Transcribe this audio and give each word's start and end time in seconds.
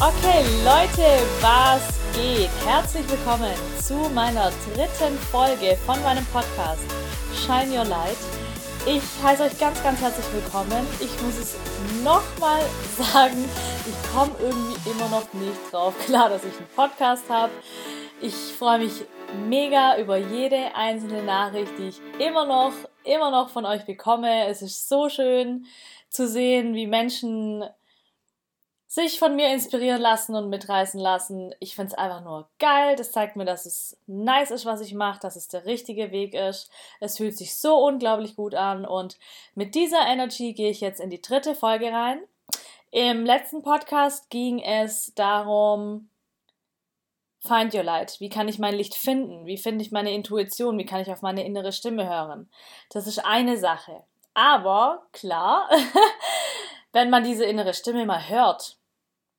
Okay, 0.00 0.44
Leute, 0.64 1.26
was 1.40 1.98
geht? 2.14 2.50
Herzlich 2.64 3.02
willkommen 3.10 3.52
zu 3.82 3.94
meiner 4.14 4.52
dritten 4.72 5.18
Folge 5.18 5.76
von 5.86 6.00
meinem 6.04 6.24
Podcast 6.26 6.84
Shine 7.34 7.76
Your 7.76 7.84
Light. 7.84 8.16
Ich 8.86 9.02
heiße 9.24 9.42
euch 9.42 9.58
ganz, 9.58 9.82
ganz 9.82 10.00
herzlich 10.00 10.24
willkommen. 10.32 10.86
Ich 11.00 11.10
muss 11.20 11.36
es 11.36 11.56
nochmal 12.04 12.62
sagen, 12.96 13.44
ich 13.88 14.16
komme 14.16 14.30
irgendwie 14.38 14.88
immer 14.88 15.08
noch 15.08 15.32
nicht 15.32 15.72
drauf. 15.72 15.92
Klar, 16.06 16.28
dass 16.28 16.44
ich 16.44 16.56
einen 16.56 16.68
Podcast 16.76 17.28
habe. 17.28 17.50
Ich 18.20 18.34
freue 18.56 18.78
mich 18.78 19.04
mega 19.48 19.98
über 19.98 20.16
jede 20.16 20.76
einzelne 20.76 21.24
Nachricht, 21.24 21.72
die 21.76 21.88
ich 21.88 22.00
immer 22.24 22.46
noch, 22.46 22.72
immer 23.02 23.32
noch 23.32 23.48
von 23.48 23.66
euch 23.66 23.84
bekomme. 23.84 24.46
Es 24.46 24.62
ist 24.62 24.88
so 24.88 25.08
schön 25.08 25.66
zu 26.08 26.28
sehen, 26.28 26.74
wie 26.74 26.86
Menschen 26.86 27.64
sich 28.90 29.18
von 29.18 29.36
mir 29.36 29.52
inspirieren 29.52 30.00
lassen 30.00 30.34
und 30.34 30.48
mitreißen 30.48 30.98
lassen. 30.98 31.54
Ich 31.60 31.76
finde 31.76 31.88
es 31.88 31.98
einfach 31.98 32.22
nur 32.22 32.48
geil. 32.58 32.96
Das 32.96 33.12
zeigt 33.12 33.36
mir, 33.36 33.44
dass 33.44 33.66
es 33.66 33.98
nice 34.06 34.50
ist, 34.50 34.64
was 34.64 34.80
ich 34.80 34.94
mache, 34.94 35.20
dass 35.20 35.36
es 35.36 35.46
der 35.46 35.66
richtige 35.66 36.10
Weg 36.10 36.32
ist. 36.32 36.70
Es 36.98 37.18
fühlt 37.18 37.36
sich 37.36 37.54
so 37.54 37.76
unglaublich 37.84 38.34
gut 38.34 38.54
an 38.54 38.86
und 38.86 39.18
mit 39.54 39.74
dieser 39.74 40.06
Energy 40.06 40.54
gehe 40.54 40.70
ich 40.70 40.80
jetzt 40.80 41.00
in 41.00 41.10
die 41.10 41.20
dritte 41.20 41.54
Folge 41.54 41.92
rein. 41.92 42.22
Im 42.90 43.26
letzten 43.26 43.62
Podcast 43.62 44.30
ging 44.30 44.58
es 44.60 45.12
darum, 45.14 46.08
Find 47.40 47.74
Your 47.74 47.82
Light. 47.82 48.18
Wie 48.20 48.30
kann 48.30 48.48
ich 48.48 48.58
mein 48.58 48.74
Licht 48.74 48.94
finden? 48.94 49.44
Wie 49.44 49.58
finde 49.58 49.84
ich 49.84 49.92
meine 49.92 50.14
Intuition? 50.14 50.78
Wie 50.78 50.86
kann 50.86 51.02
ich 51.02 51.12
auf 51.12 51.20
meine 51.20 51.44
innere 51.44 51.72
Stimme 51.72 52.08
hören? 52.08 52.48
Das 52.88 53.06
ist 53.06 53.18
eine 53.18 53.58
Sache. 53.58 54.02
Aber 54.32 55.06
klar, 55.12 55.68
wenn 56.92 57.10
man 57.10 57.22
diese 57.22 57.44
innere 57.44 57.74
Stimme 57.74 58.06
mal 58.06 58.30
hört 58.30 58.77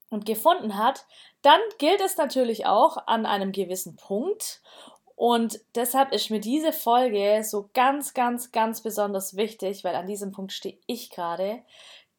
und 0.09 0.25
gefunden 0.25 0.77
hat, 0.77 1.05
dann 1.41 1.59
gilt 1.77 2.01
es 2.01 2.17
natürlich 2.17 2.65
auch 2.65 2.97
an 3.07 3.25
einem 3.25 3.51
gewissen 3.51 3.95
Punkt. 3.95 4.61
Und 5.15 5.59
deshalb 5.75 6.13
ist 6.13 6.29
mir 6.29 6.39
diese 6.39 6.71
Folge 6.71 7.43
so 7.43 7.69
ganz, 7.73 8.13
ganz, 8.13 8.51
ganz 8.51 8.81
besonders 8.81 9.35
wichtig, 9.35 9.83
weil 9.83 9.95
an 9.95 10.07
diesem 10.07 10.31
Punkt 10.31 10.51
stehe 10.51 10.77
ich 10.87 11.09
gerade, 11.09 11.61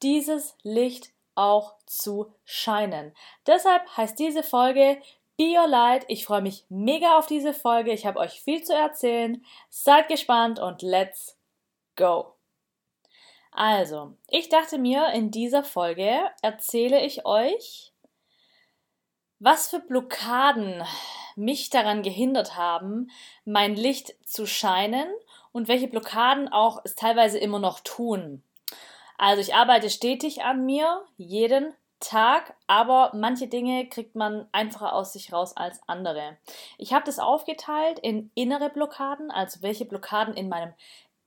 dieses 0.03 0.55
Licht 0.63 1.11
auch 1.35 1.75
zu 1.87 2.33
scheinen. 2.45 3.15
Deshalb 3.47 3.83
heißt 3.97 4.19
diese 4.19 4.43
Folge 4.43 4.99
Be 5.37 5.55
Your 5.59 5.67
Light. 5.67 6.05
Ich 6.09 6.27
freue 6.27 6.43
mich 6.43 6.67
mega 6.69 7.19
auf 7.19 7.27
diese 7.27 7.55
Folge. 7.55 7.93
Ich 7.93 8.05
habe 8.05 8.19
euch 8.19 8.43
viel 8.43 8.63
zu 8.63 8.75
erzählen. 8.75 9.43
Seid 9.71 10.09
gespannt 10.09 10.59
und 10.59 10.83
let's 10.83 11.39
go. 11.97 12.35
Also, 13.53 14.15
ich 14.29 14.49
dachte 14.49 14.79
mir, 14.79 15.11
in 15.13 15.31
dieser 15.31 15.65
Folge 15.65 16.31
erzähle 16.41 17.05
ich 17.05 17.27
euch, 17.27 17.93
was 19.39 19.69
für 19.69 19.81
Blockaden 19.81 20.85
mich 21.35 21.71
daran 21.71 22.03
gehindert 22.03 22.57
haben, 22.57 23.11
mein 23.45 23.75
Licht 23.75 24.15
zu 24.25 24.47
scheinen 24.47 25.09
und 25.53 25.69
welche 25.69 25.89
Blockaden 25.89 26.49
auch 26.49 26.81
es 26.85 26.95
teilweise 26.95 27.39
immer 27.39 27.59
noch 27.59 27.81
tun. 27.81 28.43
Also 29.19 29.41
ich 29.41 29.55
arbeite 29.55 29.91
stetig 29.91 30.43
an 30.43 30.65
mir, 30.65 31.03
jeden 31.17 31.75
Tag, 32.01 32.55
aber 32.67 33.11
manche 33.15 33.47
Dinge 33.47 33.87
kriegt 33.87 34.15
man 34.15 34.49
einfacher 34.53 34.95
aus 34.95 35.13
sich 35.13 35.33
raus 35.33 35.55
als 35.57 35.81
andere. 35.87 36.39
Ich 36.79 36.95
habe 36.95 37.05
das 37.05 37.19
aufgeteilt 37.19 37.99
in 37.99 38.31
innere 38.35 38.71
Blockaden, 38.71 39.31
also 39.31 39.61
welche 39.61 39.85
Blockaden 39.85 40.35
in 40.35 40.49
meinem 40.49 40.73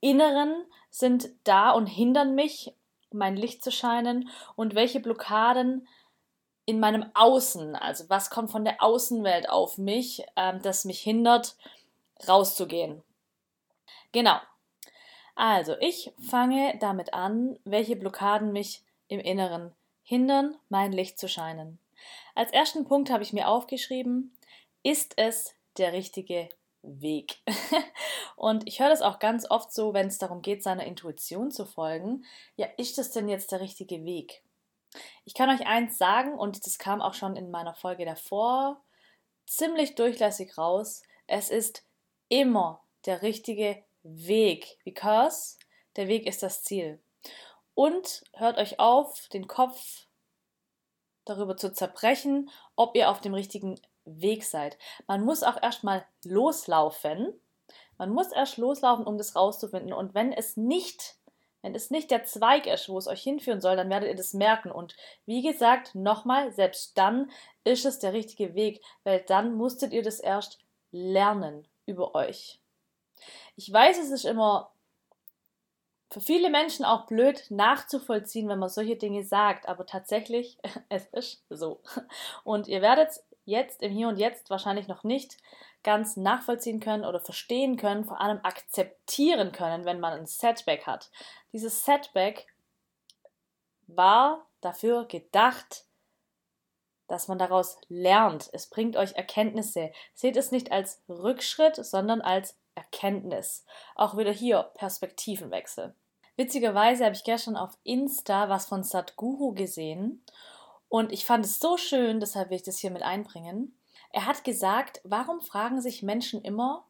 Inneren 0.04 0.66
sind 0.90 1.30
da 1.44 1.70
und 1.70 1.86
hindern 1.86 2.34
mich, 2.34 2.74
mein 3.10 3.38
Licht 3.38 3.64
zu 3.64 3.72
scheinen 3.72 4.28
und 4.54 4.74
welche 4.74 5.00
Blockaden 5.00 5.88
in 6.66 6.78
meinem 6.78 7.06
Außen, 7.14 7.74
also 7.74 8.04
was 8.10 8.28
kommt 8.28 8.50
von 8.50 8.66
der 8.66 8.82
Außenwelt 8.82 9.48
auf 9.48 9.78
mich, 9.78 10.22
ähm, 10.36 10.60
das 10.60 10.84
mich 10.84 11.00
hindert, 11.00 11.56
rauszugehen. 12.28 13.02
Genau. 14.12 14.36
Also, 15.36 15.74
ich 15.80 16.12
fange 16.18 16.76
damit 16.80 17.14
an, 17.14 17.58
welche 17.64 17.96
Blockaden 17.96 18.52
mich 18.52 18.82
im 19.08 19.20
Inneren 19.20 19.72
hindern, 20.02 20.54
mein 20.68 20.92
Licht 20.92 21.18
zu 21.18 21.28
scheinen. 21.30 21.78
Als 22.34 22.52
ersten 22.52 22.84
Punkt 22.84 23.08
habe 23.08 23.22
ich 23.22 23.32
mir 23.32 23.48
aufgeschrieben, 23.48 24.36
ist 24.82 25.14
es 25.16 25.54
der 25.78 25.94
richtige 25.94 26.50
Weg. 26.84 27.38
und 28.36 28.66
ich 28.66 28.80
höre 28.80 28.90
das 28.90 29.02
auch 29.02 29.18
ganz 29.18 29.50
oft 29.50 29.72
so, 29.72 29.94
wenn 29.94 30.06
es 30.06 30.18
darum 30.18 30.42
geht, 30.42 30.62
seiner 30.62 30.84
Intuition 30.84 31.50
zu 31.50 31.64
folgen. 31.64 32.24
Ja, 32.56 32.66
ist 32.76 32.98
das 32.98 33.10
denn 33.10 33.28
jetzt 33.28 33.52
der 33.52 33.60
richtige 33.60 34.04
Weg? 34.04 34.42
Ich 35.24 35.34
kann 35.34 35.50
euch 35.50 35.66
eins 35.66 35.98
sagen, 35.98 36.34
und 36.34 36.66
das 36.66 36.78
kam 36.78 37.02
auch 37.02 37.14
schon 37.14 37.36
in 37.36 37.50
meiner 37.50 37.74
Folge 37.74 38.04
davor 38.04 38.82
ziemlich 39.46 39.94
durchlässig 39.94 40.56
raus. 40.56 41.02
Es 41.26 41.50
ist 41.50 41.84
immer 42.28 42.82
der 43.06 43.22
richtige 43.22 43.82
Weg, 44.02 44.78
because 44.84 45.58
der 45.96 46.08
Weg 46.08 46.26
ist 46.26 46.42
das 46.42 46.62
Ziel. 46.62 47.00
Und 47.74 48.24
hört 48.34 48.58
euch 48.58 48.78
auf, 48.78 49.28
den 49.32 49.48
Kopf 49.48 50.06
darüber 51.24 51.56
zu 51.56 51.72
zerbrechen, 51.72 52.50
ob 52.76 52.94
ihr 52.96 53.10
auf 53.10 53.20
dem 53.20 53.34
richtigen 53.34 53.80
Weg 54.04 54.44
seid. 54.44 54.78
Man 55.06 55.24
muss 55.24 55.42
auch 55.42 55.60
erstmal 55.62 56.04
loslaufen. 56.24 57.32
Man 57.98 58.10
muss 58.10 58.32
erst 58.32 58.58
loslaufen, 58.58 59.06
um 59.06 59.18
das 59.18 59.36
rauszufinden. 59.36 59.92
Und 59.92 60.14
wenn 60.14 60.32
es 60.32 60.56
nicht, 60.56 61.16
wenn 61.62 61.74
es 61.74 61.90
nicht 61.90 62.10
der 62.10 62.24
Zweig 62.24 62.66
ist, 62.66 62.88
wo 62.88 62.98
es 62.98 63.06
euch 63.06 63.22
hinführen 63.22 63.60
soll, 63.60 63.76
dann 63.76 63.90
werdet 63.90 64.08
ihr 64.08 64.16
das 64.16 64.34
merken. 64.34 64.70
Und 64.70 64.96
wie 65.26 65.42
gesagt, 65.42 65.94
nochmal, 65.94 66.52
selbst 66.52 66.98
dann 66.98 67.30
ist 67.62 67.84
es 67.84 67.98
der 67.98 68.12
richtige 68.12 68.54
Weg, 68.54 68.82
weil 69.04 69.20
dann 69.20 69.54
musstet 69.54 69.92
ihr 69.92 70.02
das 70.02 70.20
erst 70.20 70.58
lernen 70.90 71.66
über 71.86 72.14
euch. 72.14 72.60
Ich 73.56 73.72
weiß, 73.72 73.98
es 73.98 74.10
ist 74.10 74.24
immer 74.24 74.72
für 76.14 76.20
viele 76.20 76.48
Menschen 76.48 76.84
auch 76.84 77.06
blöd 77.06 77.44
nachzuvollziehen, 77.50 78.48
wenn 78.48 78.60
man 78.60 78.68
solche 78.68 78.94
Dinge 78.94 79.24
sagt, 79.24 79.68
aber 79.68 79.84
tatsächlich, 79.84 80.58
es 80.88 81.06
ist 81.06 81.44
so. 81.50 81.80
Und 82.44 82.68
ihr 82.68 82.82
werdet 82.82 83.20
jetzt 83.44 83.82
im 83.82 83.92
Hier 83.92 84.08
und 84.08 84.18
Jetzt 84.18 84.50
wahrscheinlich 84.50 84.88
noch 84.88 85.04
nicht 85.04 85.38
ganz 85.82 86.16
nachvollziehen 86.16 86.80
können 86.80 87.04
oder 87.04 87.20
verstehen 87.20 87.76
können, 87.76 88.04
vor 88.04 88.20
allem 88.20 88.40
akzeptieren 88.42 89.52
können, 89.52 89.84
wenn 89.84 90.00
man 90.00 90.14
ein 90.14 90.26
Setback 90.26 90.86
hat. 90.86 91.10
Dieses 91.52 91.84
Setback 91.84 92.46
war 93.86 94.46
dafür 94.60 95.04
gedacht, 95.04 95.84
dass 97.06 97.28
man 97.28 97.38
daraus 97.38 97.78
lernt. 97.88 98.48
Es 98.52 98.68
bringt 98.70 98.96
euch 98.96 99.12
Erkenntnisse. 99.12 99.92
Seht 100.14 100.36
es 100.36 100.50
nicht 100.50 100.72
als 100.72 101.02
Rückschritt, 101.08 101.76
sondern 101.76 102.22
als 102.22 102.56
Erkenntnis. 102.74 103.64
Auch 103.94 104.16
wieder 104.16 104.32
hier 104.32 104.62
Perspektivenwechsel. 104.74 105.94
Witzigerweise 106.36 107.04
habe 107.04 107.14
ich 107.14 107.24
gestern 107.24 107.56
auf 107.56 107.76
Insta 107.84 108.48
was 108.48 108.66
von 108.66 108.82
Sadhguru 108.82 109.52
gesehen 109.52 110.24
und 110.94 111.10
ich 111.10 111.26
fand 111.26 111.44
es 111.44 111.58
so 111.58 111.76
schön, 111.76 112.20
deshalb 112.20 112.50
will 112.50 112.56
ich 112.56 112.62
das 112.62 112.78
hier 112.78 112.92
mit 112.92 113.02
einbringen. 113.02 113.76
Er 114.12 114.26
hat 114.26 114.44
gesagt, 114.44 115.00
warum 115.02 115.40
fragen 115.40 115.80
sich 115.80 116.04
Menschen 116.04 116.40
immer, 116.40 116.86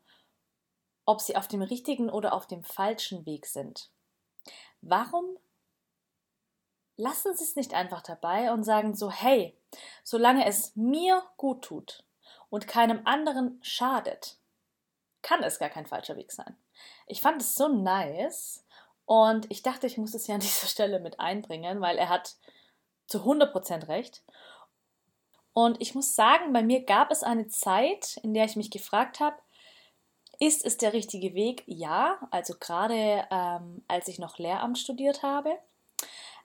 ob 1.06 1.22
sie 1.22 1.36
auf 1.38 1.48
dem 1.48 1.62
richtigen 1.62 2.10
oder 2.10 2.34
auf 2.34 2.46
dem 2.46 2.64
falschen 2.64 3.24
Weg 3.24 3.46
sind? 3.46 3.88
Warum 4.82 5.38
lassen 6.98 7.34
sie 7.34 7.44
es 7.44 7.56
nicht 7.56 7.72
einfach 7.72 8.02
dabei 8.02 8.52
und 8.52 8.62
sagen 8.62 8.94
so, 8.94 9.10
hey, 9.10 9.58
solange 10.02 10.44
es 10.44 10.76
mir 10.76 11.22
gut 11.38 11.62
tut 11.62 12.04
und 12.50 12.68
keinem 12.68 13.06
anderen 13.06 13.58
schadet, 13.62 14.36
kann 15.22 15.42
es 15.42 15.58
gar 15.58 15.70
kein 15.70 15.86
falscher 15.86 16.16
Weg 16.16 16.30
sein. 16.30 16.58
Ich 17.06 17.22
fand 17.22 17.40
es 17.40 17.54
so 17.54 17.68
nice 17.68 18.66
und 19.06 19.50
ich 19.50 19.62
dachte, 19.62 19.86
ich 19.86 19.96
muss 19.96 20.12
es 20.12 20.26
ja 20.26 20.34
an 20.34 20.42
dieser 20.42 20.66
Stelle 20.66 21.00
mit 21.00 21.20
einbringen, 21.20 21.80
weil 21.80 21.96
er 21.96 22.10
hat 22.10 22.36
zu 23.06 23.18
100% 23.20 23.88
recht. 23.88 24.22
Und 25.52 25.80
ich 25.80 25.94
muss 25.94 26.14
sagen, 26.14 26.52
bei 26.52 26.62
mir 26.62 26.84
gab 26.84 27.10
es 27.10 27.22
eine 27.22 27.46
Zeit, 27.48 28.18
in 28.22 28.34
der 28.34 28.44
ich 28.44 28.56
mich 28.56 28.70
gefragt 28.70 29.20
habe, 29.20 29.36
ist 30.40 30.64
es 30.64 30.76
der 30.76 30.92
richtige 30.92 31.34
Weg? 31.34 31.62
Ja, 31.66 32.18
also 32.30 32.54
gerade 32.58 33.26
ähm, 33.30 33.84
als 33.86 34.08
ich 34.08 34.18
noch 34.18 34.38
Lehramt 34.38 34.78
studiert 34.78 35.22
habe. 35.22 35.56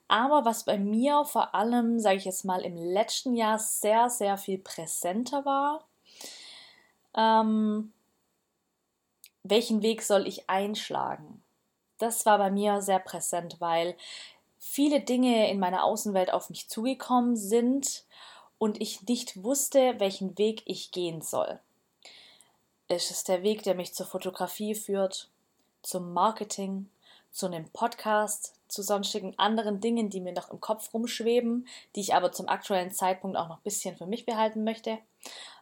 Aber 0.07 0.45
was 0.45 0.63
bei 0.65 0.77
mir 0.77 1.25
vor 1.25 1.53
allem, 1.56 2.00
sage 2.00 2.17
ich 2.17 2.25
jetzt 2.25 2.45
mal, 2.45 2.61
im 2.61 2.75
letzten 2.75 3.35
Jahr 3.35 3.59
sehr, 3.59 4.09
sehr 4.09 4.38
viel 4.38 4.57
präsenter 4.57 5.45
war, 5.45 5.88
ähm, 7.15 7.94
welchen 9.44 9.81
Weg 9.81 10.01
soll 10.01 10.27
ich 10.27 10.50
einschlagen? 10.50 11.44
Das 11.97 12.25
war 12.25 12.38
bei 12.38 12.50
mir 12.50 12.81
sehr 12.81 13.00
präsent, 13.00 13.57
weil 13.59 13.95
viele 14.59 15.01
Dinge 15.01 15.50
in 15.50 15.59
meiner 15.59 15.83
Außenwelt 15.83 16.31
auf 16.31 16.50
mich 16.50 16.69
zugekommen 16.69 17.35
sind 17.35 18.03
und 18.57 18.81
ich 18.81 19.07
nicht 19.07 19.44
wusste, 19.44 20.00
welchen 20.00 20.38
Weg 20.38 20.61
ich 20.65 20.91
gehen 20.91 21.21
soll. 21.21 21.59
Ist 22.89 23.11
es 23.11 23.23
der 23.23 23.44
Weg, 23.44 23.63
der 23.63 23.75
mich 23.75 23.94
zur 23.94 24.06
Fotografie 24.06 24.75
führt, 24.75 25.29
zum 25.81 26.13
Marketing, 26.13 26.89
zu 27.31 27.45
einem 27.45 27.69
Podcast, 27.69 28.56
zu 28.67 28.83
sonstigen 28.83 29.38
anderen 29.38 29.79
Dingen, 29.79 30.09
die 30.09 30.19
mir 30.19 30.33
noch 30.33 30.51
im 30.51 30.59
Kopf 30.59 30.94
rumschweben, 30.94 31.67
die 31.95 32.01
ich 32.01 32.13
aber 32.13 32.31
zum 32.31 32.47
aktuellen 32.47 32.91
Zeitpunkt 32.91 33.38
auch 33.38 33.47
noch 33.47 33.57
ein 33.57 33.63
bisschen 33.63 33.95
für 33.95 34.06
mich 34.06 34.25
behalten 34.25 34.63
möchte. 34.63 34.97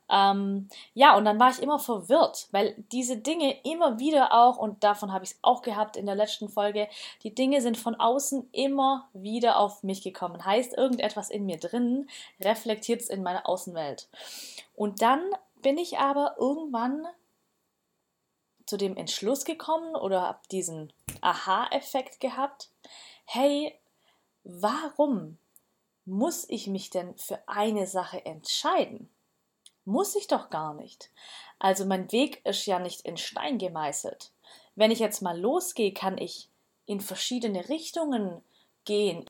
Ähm, 0.09 0.69
ja, 0.93 1.17
und 1.17 1.25
dann 1.25 1.39
war 1.39 1.49
ich 1.49 1.61
immer 1.61 1.79
verwirrt, 1.79 2.47
weil 2.51 2.75
diese 2.91 3.17
Dinge 3.17 3.57
immer 3.63 3.99
wieder 3.99 4.33
auch, 4.33 4.57
und 4.57 4.83
davon 4.83 5.11
habe 5.11 5.25
ich 5.25 5.31
es 5.31 5.39
auch 5.41 5.61
gehabt 5.61 5.97
in 5.97 6.05
der 6.05 6.15
letzten 6.15 6.49
Folge, 6.49 6.87
die 7.23 7.35
Dinge 7.35 7.61
sind 7.61 7.77
von 7.77 7.95
außen 7.95 8.49
immer 8.51 9.09
wieder 9.13 9.57
auf 9.57 9.83
mich 9.83 10.01
gekommen. 10.01 10.45
Heißt, 10.45 10.77
irgendetwas 10.77 11.29
in 11.29 11.45
mir 11.45 11.57
drin 11.57 12.09
reflektiert 12.39 13.01
es 13.01 13.09
in 13.09 13.23
meiner 13.23 13.47
Außenwelt. 13.47 14.07
Und 14.75 15.01
dann 15.01 15.21
bin 15.61 15.77
ich 15.77 15.97
aber 15.99 16.35
irgendwann 16.37 17.05
zu 18.65 18.77
dem 18.77 18.95
Entschluss 18.95 19.45
gekommen 19.45 19.95
oder 19.95 20.21
habe 20.21 20.39
diesen 20.51 20.93
Aha-Effekt 21.21 22.19
gehabt, 22.19 22.69
hey, 23.25 23.73
warum 24.43 25.37
muss 26.05 26.47
ich 26.49 26.67
mich 26.67 26.89
denn 26.89 27.17
für 27.17 27.39
eine 27.47 27.87
Sache 27.87 28.25
entscheiden? 28.25 29.09
Muss 29.87 30.17
ich 30.17 30.27
doch 30.27 30.49
gar 30.49 30.73
nicht. 30.73 31.09
Also 31.59 31.85
mein 31.85 32.11
Weg 32.11 32.45
ist 32.45 32.65
ja 32.65 32.77
nicht 32.77 33.05
in 33.05 33.15
Stein 33.15 33.57
gemeißelt. 33.57 34.33
Wenn 34.75 34.91
ich 34.91 34.99
jetzt 34.99 35.21
mal 35.21 35.39
losgehe, 35.39 35.93
kann 35.93 36.17
ich 36.17 36.49
in 36.85 36.99
verschiedene 36.99 37.69
Richtungen 37.69 38.41
gehen. 38.83 39.25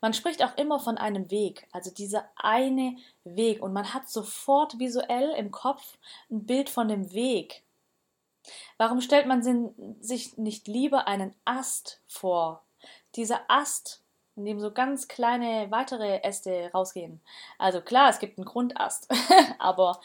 Man 0.00 0.14
spricht 0.14 0.42
auch 0.42 0.56
immer 0.56 0.80
von 0.80 0.96
einem 0.96 1.30
Weg, 1.30 1.68
also 1.72 1.90
dieser 1.90 2.24
eine 2.36 2.96
Weg 3.24 3.62
und 3.62 3.74
man 3.74 3.92
hat 3.92 4.08
sofort 4.08 4.78
visuell 4.78 5.28
im 5.32 5.50
Kopf 5.50 5.98
ein 6.30 6.46
Bild 6.46 6.70
von 6.70 6.88
dem 6.88 7.12
Weg. 7.12 7.62
Warum 8.78 9.02
stellt 9.02 9.26
man 9.26 9.42
sich 10.00 10.38
nicht 10.38 10.68
lieber 10.68 11.06
einen 11.06 11.36
Ast 11.44 12.00
vor? 12.06 12.64
Dieser 13.14 13.42
Ast 13.48 14.01
in 14.36 14.44
dem 14.44 14.60
so 14.60 14.70
ganz 14.70 15.08
kleine 15.08 15.70
weitere 15.70 16.22
Äste 16.22 16.70
rausgehen. 16.72 17.20
Also 17.58 17.80
klar, 17.80 18.10
es 18.10 18.18
gibt 18.18 18.38
einen 18.38 18.46
Grundast, 18.46 19.08
aber 19.58 20.00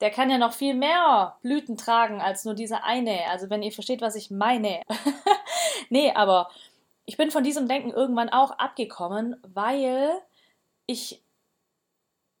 der 0.00 0.10
kann 0.10 0.30
ja 0.30 0.38
noch 0.38 0.52
viel 0.52 0.74
mehr 0.74 1.36
Blüten 1.42 1.76
tragen 1.76 2.20
als 2.20 2.44
nur 2.44 2.54
dieser 2.54 2.84
eine. 2.84 3.28
Also 3.30 3.50
wenn 3.50 3.62
ihr 3.62 3.72
versteht, 3.72 4.00
was 4.00 4.14
ich 4.14 4.30
meine. 4.30 4.82
nee, 5.90 6.12
aber 6.12 6.50
ich 7.04 7.16
bin 7.16 7.30
von 7.30 7.42
diesem 7.42 7.68
Denken 7.68 7.90
irgendwann 7.90 8.28
auch 8.28 8.52
abgekommen, 8.52 9.36
weil 9.42 10.12
ich 10.86 11.22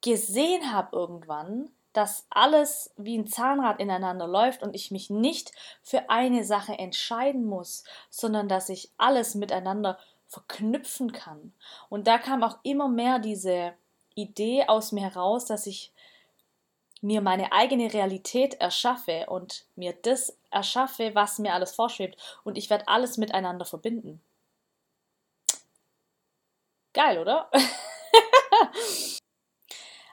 gesehen 0.02 0.72
habe 0.72 0.96
irgendwann, 0.96 1.70
dass 1.92 2.26
alles 2.30 2.92
wie 2.96 3.18
ein 3.18 3.26
Zahnrad 3.26 3.80
ineinander 3.80 4.28
läuft 4.28 4.62
und 4.62 4.74
ich 4.74 4.90
mich 4.92 5.10
nicht 5.10 5.52
für 5.82 6.10
eine 6.10 6.44
Sache 6.44 6.78
entscheiden 6.78 7.44
muss, 7.44 7.82
sondern 8.08 8.48
dass 8.48 8.68
ich 8.68 8.92
alles 8.98 9.34
miteinander 9.34 9.98
verknüpfen 10.28 11.12
kann. 11.12 11.52
Und 11.88 12.06
da 12.06 12.18
kam 12.18 12.42
auch 12.42 12.58
immer 12.62 12.88
mehr 12.88 13.18
diese 13.18 13.74
Idee 14.14 14.64
aus 14.66 14.92
mir 14.92 15.02
heraus, 15.02 15.46
dass 15.46 15.66
ich 15.66 15.92
mir 17.00 17.20
meine 17.20 17.52
eigene 17.52 17.92
Realität 17.92 18.54
erschaffe 18.54 19.26
und 19.28 19.66
mir 19.76 19.92
das 19.92 20.36
erschaffe, 20.50 21.14
was 21.14 21.38
mir 21.38 21.54
alles 21.54 21.74
vorschwebt. 21.74 22.20
Und 22.44 22.58
ich 22.58 22.70
werde 22.70 22.88
alles 22.88 23.16
miteinander 23.16 23.64
verbinden. 23.64 24.20
Geil, 26.92 27.18
oder? 27.18 27.50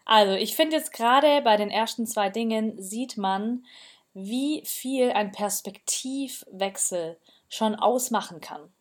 also, 0.06 0.34
ich 0.34 0.56
finde 0.56 0.76
jetzt 0.76 0.94
gerade 0.94 1.42
bei 1.42 1.58
den 1.58 1.72
ersten 1.72 2.06
zwei 2.06 2.30
Dingen 2.30 2.80
sieht 2.82 3.18
man, 3.18 3.66
wie 4.14 4.64
viel 4.66 5.12
ein 5.12 5.32
Perspektivwechsel 5.32 7.20
schon 7.50 7.76
ausmachen 7.76 8.40
kann. 8.40 8.72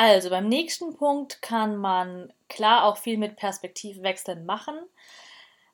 Also 0.00 0.30
beim 0.30 0.48
nächsten 0.48 0.96
Punkt 0.96 1.42
kann 1.42 1.76
man 1.76 2.32
klar 2.48 2.84
auch 2.84 2.98
viel 2.98 3.18
mit 3.18 3.34
Perspektivwechseln 3.34 4.46
machen. 4.46 4.78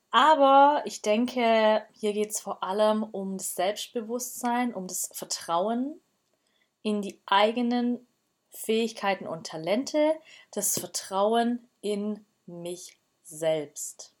Aber 0.09 0.81
ich 0.85 1.03
denke, 1.03 1.85
hier 1.93 2.13
geht 2.13 2.31
es 2.31 2.39
vor 2.39 2.63
allem 2.63 3.03
um 3.03 3.37
das 3.37 3.53
Selbstbewusstsein, 3.53 4.73
um 4.73 4.87
das 4.87 5.11
Vertrauen 5.13 6.01
in 6.81 7.03
die 7.03 7.21
eigenen 7.27 8.07
Fähigkeiten 8.49 9.27
und 9.27 9.45
Talente, 9.45 10.15
das 10.49 10.79
Vertrauen 10.79 11.69
in 11.81 12.25
mich 12.47 12.97
selbst. 13.21 14.15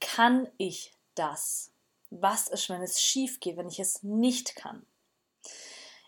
Kann 0.00 0.48
ich 0.58 0.94
das? 1.14 1.70
Was 2.10 2.48
ist, 2.48 2.68
wenn 2.70 2.82
es 2.82 3.00
schief 3.00 3.38
geht, 3.38 3.56
wenn 3.56 3.68
ich 3.68 3.78
es 3.78 4.02
nicht 4.02 4.56
kann? 4.56 4.84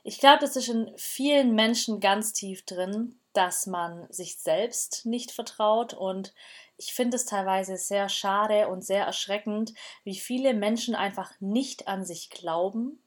Ich 0.06 0.18
glaube, 0.18 0.40
das 0.40 0.54
ist 0.54 0.68
in 0.68 0.92
vielen 0.98 1.54
Menschen 1.54 1.98
ganz 1.98 2.34
tief 2.34 2.62
drin, 2.66 3.18
dass 3.32 3.66
man 3.66 4.06
sich 4.12 4.36
selbst 4.36 5.06
nicht 5.06 5.32
vertraut 5.32 5.94
und 5.94 6.34
ich 6.76 6.92
finde 6.92 7.16
es 7.16 7.24
teilweise 7.24 7.78
sehr 7.78 8.10
schade 8.10 8.68
und 8.68 8.84
sehr 8.84 9.06
erschreckend, 9.06 9.72
wie 10.04 10.16
viele 10.16 10.52
Menschen 10.52 10.94
einfach 10.94 11.32
nicht 11.40 11.88
an 11.88 12.04
sich 12.04 12.28
glauben 12.28 13.02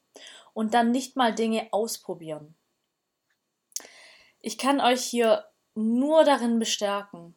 und 0.54 0.74
dann 0.74 0.90
nicht 0.90 1.14
mal 1.14 1.32
Dinge 1.32 1.68
ausprobieren. 1.70 2.56
Ich 4.40 4.58
kann 4.58 4.80
euch 4.80 5.04
hier 5.04 5.46
nur 5.76 6.24
darin 6.24 6.58
bestärken. 6.58 7.36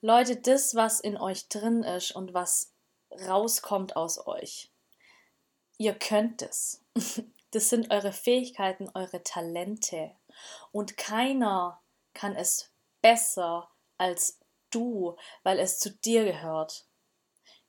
Leute, 0.00 0.36
das, 0.36 0.74
was 0.74 1.00
in 1.00 1.18
euch 1.18 1.48
drin 1.48 1.82
ist 1.82 2.12
und 2.12 2.32
was 2.32 2.72
rauskommt 3.26 3.96
aus 3.96 4.26
euch, 4.26 4.70
ihr 5.76 5.92
könnt 5.92 6.40
es. 6.40 6.82
Das 7.50 7.70
sind 7.70 7.90
eure 7.90 8.12
Fähigkeiten, 8.12 8.90
eure 8.94 9.22
Talente. 9.22 10.12
Und 10.70 10.96
keiner 10.96 11.80
kann 12.14 12.34
es 12.36 12.70
besser 13.00 13.70
als 13.96 14.38
du, 14.70 15.16
weil 15.42 15.58
es 15.58 15.78
zu 15.78 15.90
dir 15.90 16.24
gehört. 16.24 16.86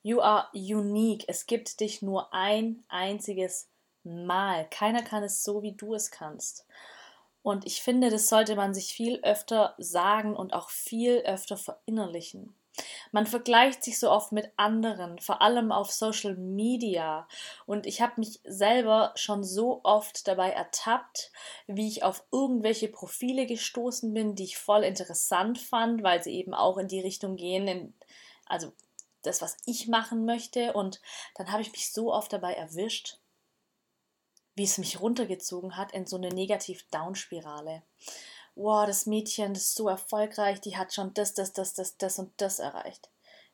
You 0.01 0.21
are 0.21 0.47
unique. 0.53 1.25
Es 1.27 1.45
gibt 1.45 1.79
dich 1.79 2.01
nur 2.01 2.33
ein 2.33 2.83
einziges 2.87 3.69
Mal. 4.03 4.67
Keiner 4.69 5.03
kann 5.03 5.23
es 5.23 5.43
so, 5.43 5.61
wie 5.61 5.75
du 5.75 5.93
es 5.93 6.11
kannst. 6.11 6.65
Und 7.41 7.65
ich 7.65 7.81
finde, 7.81 8.09
das 8.09 8.27
sollte 8.27 8.55
man 8.55 8.73
sich 8.73 8.93
viel 8.93 9.19
öfter 9.23 9.75
sagen 9.77 10.35
und 10.35 10.53
auch 10.53 10.69
viel 10.69 11.19
öfter 11.19 11.57
verinnerlichen. 11.57 12.55
Man 13.11 13.25
vergleicht 13.25 13.83
sich 13.83 13.97
so 13.97 14.11
oft 14.11 14.31
mit 14.31 14.51
anderen, 14.55 15.19
vor 15.19 15.41
allem 15.41 15.71
auf 15.71 15.91
Social 15.91 16.35
Media. 16.35 17.27
Und 17.65 17.85
ich 17.85 18.01
habe 18.01 18.13
mich 18.17 18.39
selber 18.43 19.13
schon 19.15 19.43
so 19.43 19.81
oft 19.83 20.27
dabei 20.27 20.51
ertappt, 20.51 21.31
wie 21.67 21.87
ich 21.87 22.03
auf 22.03 22.23
irgendwelche 22.31 22.87
Profile 22.87 23.47
gestoßen 23.47 24.13
bin, 24.13 24.35
die 24.35 24.43
ich 24.43 24.57
voll 24.57 24.83
interessant 24.83 25.57
fand, 25.57 26.03
weil 26.03 26.23
sie 26.23 26.35
eben 26.35 26.53
auch 26.53 26.77
in 26.77 26.87
die 26.87 27.01
Richtung 27.01 27.35
gehen, 27.35 27.67
in, 27.67 27.93
also 28.45 28.73
das, 29.23 29.41
was 29.41 29.57
ich 29.65 29.87
machen 29.87 30.25
möchte. 30.25 30.73
Und 30.73 31.01
dann 31.35 31.51
habe 31.51 31.61
ich 31.61 31.71
mich 31.71 31.91
so 31.91 32.13
oft 32.13 32.31
dabei 32.31 32.53
erwischt, 32.53 33.17
wie 34.55 34.63
es 34.65 34.77
mich 34.77 34.99
runtergezogen 34.99 35.77
hat 35.77 35.93
in 35.93 36.05
so 36.05 36.17
eine 36.17 36.29
Negativ-Down-Spirale 36.29 37.81
wow, 38.59 38.85
das 38.85 39.05
Mädchen, 39.05 39.53
das 39.53 39.63
ist 39.63 39.75
so 39.75 39.87
erfolgreich, 39.87 40.59
die 40.59 40.77
hat 40.77 40.93
schon 40.93 41.13
das, 41.13 41.33
das, 41.33 41.53
das, 41.53 41.73
das, 41.73 41.97
das 41.97 42.19
und 42.19 42.31
das 42.37 42.59
erreicht. 42.59 43.09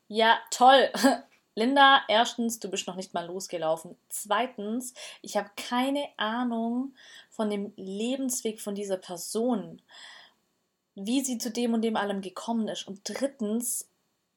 Ja, 0.08 0.38
toll. 0.50 0.90
Linda, 1.54 2.02
erstens, 2.08 2.58
du 2.58 2.68
bist 2.68 2.86
noch 2.86 2.96
nicht 2.96 3.14
mal 3.14 3.24
losgelaufen. 3.24 3.96
Zweitens, 4.08 4.92
ich 5.22 5.36
habe 5.36 5.50
keine 5.56 6.06
Ahnung 6.16 6.94
von 7.30 7.48
dem 7.48 7.72
Lebensweg 7.76 8.60
von 8.60 8.74
dieser 8.74 8.98
Person, 8.98 9.80
wie 10.96 11.24
sie 11.24 11.38
zu 11.38 11.50
dem 11.50 11.72
und 11.72 11.82
dem 11.82 11.96
allem 11.96 12.20
gekommen 12.20 12.68
ist. 12.68 12.86
Und 12.86 13.00
drittens, 13.04 13.88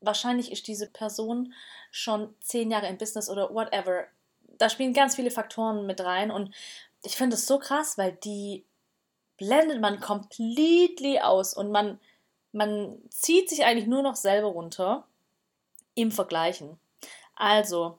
wahrscheinlich 0.01 0.51
ist 0.51 0.67
diese 0.67 0.87
Person 0.87 1.53
schon 1.91 2.33
zehn 2.41 2.71
Jahre 2.71 2.87
im 2.87 2.97
Business 2.97 3.29
oder 3.29 3.53
whatever. 3.53 4.05
Da 4.57 4.69
spielen 4.69 4.93
ganz 4.93 5.15
viele 5.15 5.31
Faktoren 5.31 5.85
mit 5.85 5.99
rein 6.01 6.31
und 6.31 6.53
ich 7.03 7.15
finde 7.15 7.35
es 7.35 7.47
so 7.47 7.59
krass, 7.59 7.97
weil 7.97 8.13
die 8.13 8.65
blendet 9.39 9.81
man 9.81 9.99
completely 10.01 11.19
aus 11.19 11.53
und 11.55 11.71
man, 11.71 11.99
man 12.51 12.97
zieht 13.09 13.49
sich 13.49 13.65
eigentlich 13.65 13.87
nur 13.87 14.03
noch 14.03 14.15
selber 14.15 14.49
runter 14.49 15.07
im 15.95 16.11
Vergleichen. 16.11 16.77
Also, 17.35 17.97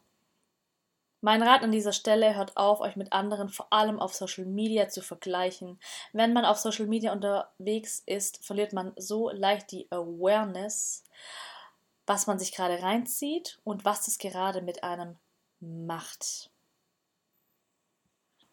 mein 1.22 1.42
Rat 1.42 1.62
an 1.62 1.72
dieser 1.72 1.92
Stelle, 1.92 2.36
hört 2.36 2.56
auf, 2.56 2.80
euch 2.80 2.96
mit 2.96 3.12
anderen, 3.12 3.48
vor 3.48 3.72
allem 3.72 3.98
auf 4.00 4.14
Social 4.14 4.44
Media, 4.44 4.88
zu 4.88 5.02
vergleichen. 5.02 5.80
Wenn 6.12 6.32
man 6.32 6.44
auf 6.44 6.58
Social 6.58 6.86
Media 6.86 7.12
unterwegs 7.12 8.02
ist, 8.06 8.44
verliert 8.44 8.72
man 8.72 8.92
so 8.96 9.30
leicht 9.30 9.72
die 9.72 9.90
Awareness, 9.90 11.04
was 12.06 12.26
man 12.26 12.38
sich 12.38 12.52
gerade 12.52 12.82
reinzieht 12.82 13.58
und 13.64 13.84
was 13.84 14.04
das 14.04 14.18
gerade 14.18 14.60
mit 14.60 14.84
einem 14.84 15.16
macht. 15.60 16.49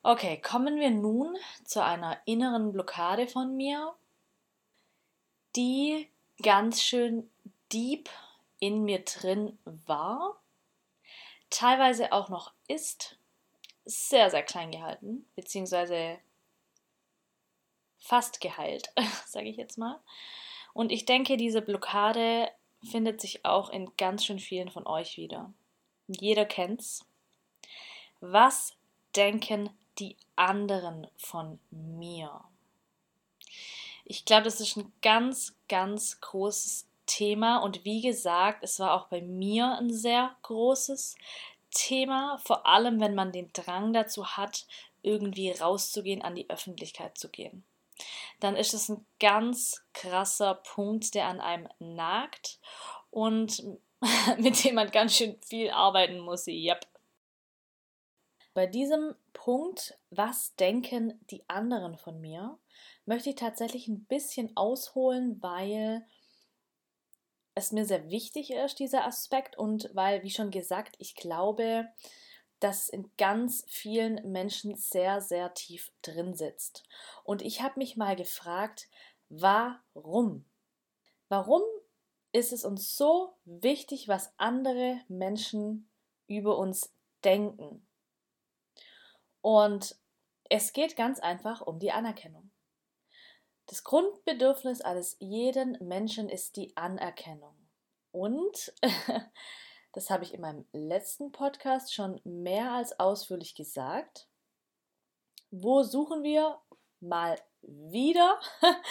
Okay, 0.10 0.40
kommen 0.40 0.80
wir 0.80 0.90
nun 0.90 1.36
zu 1.66 1.84
einer 1.84 2.18
inneren 2.24 2.72
Blockade 2.72 3.28
von 3.28 3.58
mir, 3.58 3.94
die 5.58 6.10
ganz 6.42 6.82
schön 6.82 7.30
deep 7.74 8.10
in 8.62 8.86
mir 8.86 9.04
drin 9.04 9.60
war, 9.66 10.42
teilweise 11.50 12.14
auch 12.14 12.30
noch 12.30 12.54
ist, 12.70 13.20
sehr, 13.84 14.30
sehr 14.30 14.44
klein 14.44 14.72
gehalten, 14.72 15.30
beziehungsweise 15.36 16.20
fast 17.98 18.40
geheilt, 18.40 18.94
sage 19.26 19.50
ich 19.50 19.58
jetzt 19.58 19.78
mal. 19.78 20.00
Und 20.72 20.94
ich 20.94 21.04
denke, 21.04 21.36
diese 21.36 21.62
Blockade 21.62 22.50
findet 22.82 23.20
sich 23.20 23.44
auch 23.44 23.70
in 23.72 23.92
ganz 23.98 24.24
schön 24.24 24.40
vielen 24.40 24.72
von 24.72 24.88
euch 24.88 25.18
wieder. 25.18 25.52
Jeder 26.08 26.46
kennt's. 26.46 27.06
Was 28.22 28.74
denken 29.14 29.77
die 30.00 30.18
anderen 30.36 31.08
von 31.18 31.60
mir? 31.72 32.44
Ich 34.06 34.26
glaube, 34.26 34.44
das 34.44 34.62
ist 34.62 34.78
ein 34.78 34.92
ganz, 35.02 35.56
ganz 35.68 36.22
großes 36.22 36.88
Thema 37.06 37.58
und 37.58 37.84
wie 37.86 38.02
gesagt, 38.02 38.64
es 38.64 38.80
war 38.80 38.94
auch 38.94 39.08
bei 39.08 39.22
mir 39.22 39.78
ein 39.78 39.92
sehr 39.92 40.36
großes 40.44 41.16
Thema, 41.72 42.38
vor 42.44 42.66
allem 42.66 43.00
wenn 43.00 43.16
man 43.16 43.32
den 43.32 43.52
Drang 43.54 43.94
dazu 43.94 44.26
hat, 44.38 44.66
irgendwie 45.02 45.52
rauszugehen, 45.52 46.22
an 46.22 46.36
die 46.36 46.50
Öffentlichkeit 46.50 47.18
zu 47.18 47.30
gehen. 47.30 47.64
Dann 48.40 48.56
ist 48.56 48.74
es 48.74 48.90
ein 48.90 49.06
ganz 49.20 49.84
krasser 49.94 50.56
Punkt, 50.56 51.16
der 51.16 51.28
an 51.28 51.40
einem 51.40 51.68
nagt 51.80 52.60
und 53.10 53.64
mit 54.38 54.64
dem 54.64 54.76
man 54.76 54.92
ganz 54.92 55.16
schön 55.16 55.38
viel 55.42 55.72
arbeiten 55.72 56.20
muss. 56.20 56.48
Yep. 56.48 56.86
Bei 58.58 58.66
diesem 58.66 59.14
Punkt, 59.34 60.00
was 60.10 60.56
denken 60.56 61.24
die 61.30 61.48
anderen 61.48 61.96
von 61.96 62.20
mir, 62.20 62.58
möchte 63.06 63.30
ich 63.30 63.36
tatsächlich 63.36 63.88
ein 63.88 64.06
bisschen 64.06 64.58
ausholen, 64.58 65.40
weil 65.44 66.04
es 67.54 67.72
mir 67.72 67.86
sehr 67.86 68.10
wichtig 68.10 68.50
ist, 68.50 68.80
dieser 68.80 69.06
Aspekt, 69.06 69.60
und 69.60 69.92
weil, 69.94 70.24
wie 70.24 70.32
schon 70.32 70.50
gesagt, 70.50 70.96
ich 70.98 71.14
glaube, 71.14 71.88
dass 72.60 72.90
in 72.90 73.12
ganz 73.20 73.64
vielen 73.68 74.32
Menschen 74.32 74.76
sehr, 74.76 75.22
sehr 75.22 75.54
tief 75.54 75.92
drin 76.02 76.34
sitzt. 76.34 76.84
Und 77.24 77.44
ich 77.44 77.62
habe 77.62 77.78
mich 77.78 77.96
mal 77.96 78.16
gefragt, 78.16 78.90
warum? 79.30 80.46
Warum 81.30 81.62
ist 82.32 82.52
es 82.52 82.66
uns 82.66 82.98
so 82.98 83.36
wichtig, 83.46 84.08
was 84.08 84.34
andere 84.38 85.00
Menschen 85.10 85.88
über 86.26 86.58
uns 86.58 86.92
denken? 87.24 87.87
Und 89.48 89.96
es 90.50 90.74
geht 90.74 90.98
ganz 90.98 91.22
einfach 91.22 91.62
um 91.62 91.80
die 91.80 91.94
Anerkennung. 91.94 92.52
Das 93.68 93.86
Grundbedürfnis 93.86 94.82
eines 94.82 95.16
jeden 95.22 95.78
Menschen 95.80 96.28
ist 96.28 96.58
die 96.58 96.76
Anerkennung. 96.76 97.56
Und 98.12 98.74
das 99.94 100.10
habe 100.10 100.26
ich 100.26 100.34
in 100.34 100.42
meinem 100.42 100.68
letzten 100.74 101.32
Podcast 101.32 101.94
schon 101.94 102.20
mehr 102.26 102.74
als 102.74 103.00
ausführlich 103.00 103.56
gesagt. 103.56 104.28
Wo 105.50 105.82
suchen 105.84 106.24
wir 106.24 106.60
mal 107.00 107.40
wieder? 107.62 108.42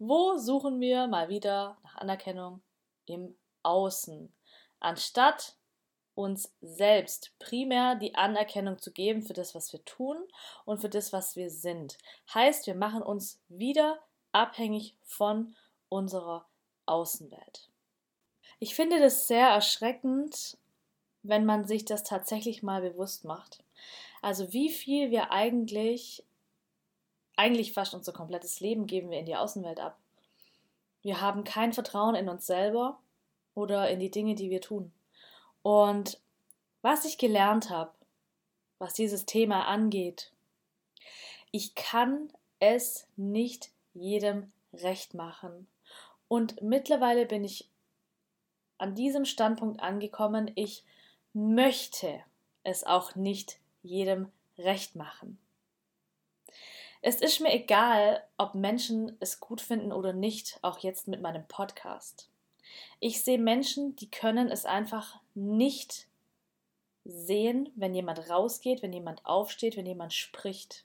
Wo 0.00 0.38
suchen 0.38 0.80
wir 0.80 1.06
mal 1.06 1.28
wieder 1.28 1.78
nach 1.84 1.98
Anerkennung 1.98 2.62
im 3.06 3.38
Außen, 3.62 4.34
anstatt 4.80 5.59
uns 6.14 6.52
selbst 6.60 7.32
primär 7.38 7.94
die 7.94 8.14
Anerkennung 8.14 8.78
zu 8.78 8.92
geben 8.92 9.22
für 9.22 9.32
das, 9.32 9.54
was 9.54 9.72
wir 9.72 9.84
tun 9.84 10.16
und 10.64 10.80
für 10.80 10.88
das, 10.88 11.12
was 11.12 11.36
wir 11.36 11.50
sind. 11.50 11.98
Heißt, 12.34 12.66
wir 12.66 12.74
machen 12.74 13.02
uns 13.02 13.40
wieder 13.48 13.98
abhängig 14.32 14.96
von 15.02 15.54
unserer 15.88 16.46
Außenwelt. 16.86 17.68
Ich 18.58 18.74
finde 18.74 18.98
das 18.98 19.26
sehr 19.26 19.48
erschreckend, 19.48 20.58
wenn 21.22 21.44
man 21.44 21.64
sich 21.64 21.84
das 21.84 22.02
tatsächlich 22.02 22.62
mal 22.62 22.82
bewusst 22.82 23.24
macht. 23.24 23.62
Also 24.22 24.52
wie 24.52 24.68
viel 24.70 25.10
wir 25.10 25.32
eigentlich, 25.32 26.24
eigentlich 27.36 27.72
fast 27.72 27.94
unser 27.94 28.12
komplettes 28.12 28.60
Leben 28.60 28.86
geben 28.86 29.10
wir 29.10 29.18
in 29.18 29.26
die 29.26 29.36
Außenwelt 29.36 29.80
ab. 29.80 29.98
Wir 31.02 31.20
haben 31.20 31.44
kein 31.44 31.72
Vertrauen 31.72 32.14
in 32.14 32.28
uns 32.28 32.46
selber 32.46 32.98
oder 33.54 33.90
in 33.90 34.00
die 34.00 34.10
Dinge, 34.10 34.34
die 34.34 34.50
wir 34.50 34.60
tun. 34.60 34.92
Und 35.62 36.18
was 36.82 37.04
ich 37.04 37.18
gelernt 37.18 37.70
habe, 37.70 37.92
was 38.78 38.94
dieses 38.94 39.26
Thema 39.26 39.66
angeht, 39.66 40.32
ich 41.50 41.74
kann 41.74 42.32
es 42.58 43.06
nicht 43.16 43.70
jedem 43.92 44.52
recht 44.72 45.14
machen. 45.14 45.66
Und 46.28 46.62
mittlerweile 46.62 47.26
bin 47.26 47.44
ich 47.44 47.68
an 48.78 48.94
diesem 48.94 49.24
Standpunkt 49.24 49.80
angekommen, 49.80 50.50
ich 50.54 50.84
möchte 51.32 52.22
es 52.64 52.84
auch 52.84 53.14
nicht 53.14 53.58
jedem 53.82 54.30
recht 54.58 54.96
machen. 54.96 55.38
Es 57.02 57.16
ist 57.16 57.40
mir 57.40 57.52
egal, 57.52 58.22
ob 58.36 58.54
Menschen 58.54 59.16
es 59.20 59.40
gut 59.40 59.60
finden 59.60 59.92
oder 59.92 60.12
nicht, 60.12 60.58
auch 60.62 60.78
jetzt 60.80 61.08
mit 61.08 61.22
meinem 61.22 61.46
Podcast. 61.46 62.28
Ich 63.00 63.22
sehe 63.22 63.38
Menschen, 63.38 63.96
die 63.96 64.10
können 64.10 64.50
es 64.50 64.66
einfach 64.66 65.19
nicht 65.34 66.06
sehen, 67.04 67.70
wenn 67.76 67.94
jemand 67.94 68.28
rausgeht, 68.30 68.82
wenn 68.82 68.92
jemand 68.92 69.24
aufsteht, 69.24 69.76
wenn 69.76 69.86
jemand 69.86 70.12
spricht. 70.12 70.84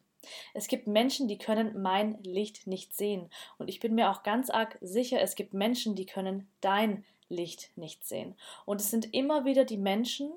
Es 0.53 0.67
gibt 0.67 0.87
Menschen, 0.87 1.27
die 1.27 1.37
können 1.37 1.81
mein 1.81 2.21
Licht 2.23 2.67
nicht 2.67 2.95
sehen. 2.95 3.29
Und 3.57 3.67
ich 3.67 3.79
bin 3.79 3.95
mir 3.95 4.09
auch 4.09 4.23
ganz 4.23 4.49
arg 4.49 4.77
sicher, 4.81 5.21
es 5.21 5.35
gibt 5.35 5.53
Menschen, 5.53 5.95
die 5.95 6.05
können 6.05 6.47
dein 6.61 7.05
Licht 7.29 7.71
nicht 7.75 8.05
sehen. 8.05 8.35
Und 8.65 8.81
es 8.81 8.89
sind 8.89 9.13
immer 9.13 9.45
wieder 9.45 9.65
die 9.65 9.77
Menschen, 9.77 10.31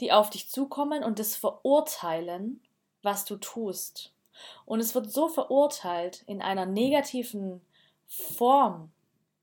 die 0.00 0.12
auf 0.12 0.30
dich 0.30 0.48
zukommen 0.48 1.02
und 1.02 1.18
das 1.18 1.36
verurteilen, 1.36 2.62
was 3.02 3.24
du 3.24 3.36
tust. 3.36 4.12
Und 4.64 4.80
es 4.80 4.94
wird 4.94 5.10
so 5.10 5.28
verurteilt 5.28 6.22
in 6.26 6.40
einer 6.40 6.66
negativen 6.66 7.60
Form. 8.06 8.90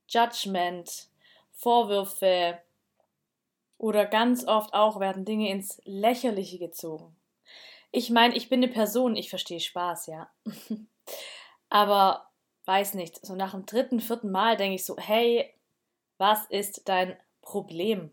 Judgment, 0.07 1.07
Vorwürfe 1.51 2.59
oder 3.85 4.07
ganz 4.07 4.47
oft 4.47 4.73
auch 4.73 4.99
werden 4.99 5.25
Dinge 5.25 5.51
ins 5.51 5.79
Lächerliche 5.85 6.57
gezogen. 6.57 7.15
Ich 7.91 8.09
meine, 8.09 8.35
ich 8.35 8.49
bin 8.49 8.63
eine 8.63 8.73
Person, 8.73 9.15
ich 9.15 9.29
verstehe 9.29 9.59
Spaß, 9.59 10.07
ja. 10.07 10.27
Aber 11.69 12.31
weiß 12.65 12.95
nicht, 12.95 13.23
so 13.23 13.35
nach 13.35 13.51
dem 13.51 13.67
dritten, 13.67 13.99
vierten 13.99 14.31
Mal 14.31 14.57
denke 14.57 14.73
ich 14.73 14.85
so, 14.85 14.97
hey, 14.97 15.53
was 16.17 16.47
ist 16.47 16.89
dein 16.89 17.15
Problem? 17.43 18.09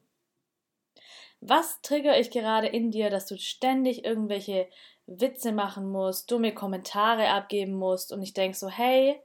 Was 1.41 1.81
triggere 1.81 2.21
ich 2.21 2.31
gerade 2.31 2.67
in 2.67 2.91
dir, 2.91 3.09
dass 3.09 3.25
du 3.25 3.39
ständig 3.39 4.05
irgendwelche 4.05 4.69
Witze 5.07 5.53
machen 5.53 5.91
musst, 5.91 6.31
dumme 6.31 6.53
Kommentare 6.53 7.31
abgeben 7.31 7.73
musst 7.73 8.13
und 8.13 8.21
ich 8.21 8.35
denke 8.35 8.59
so, 8.59 8.69
hey, 8.69 9.19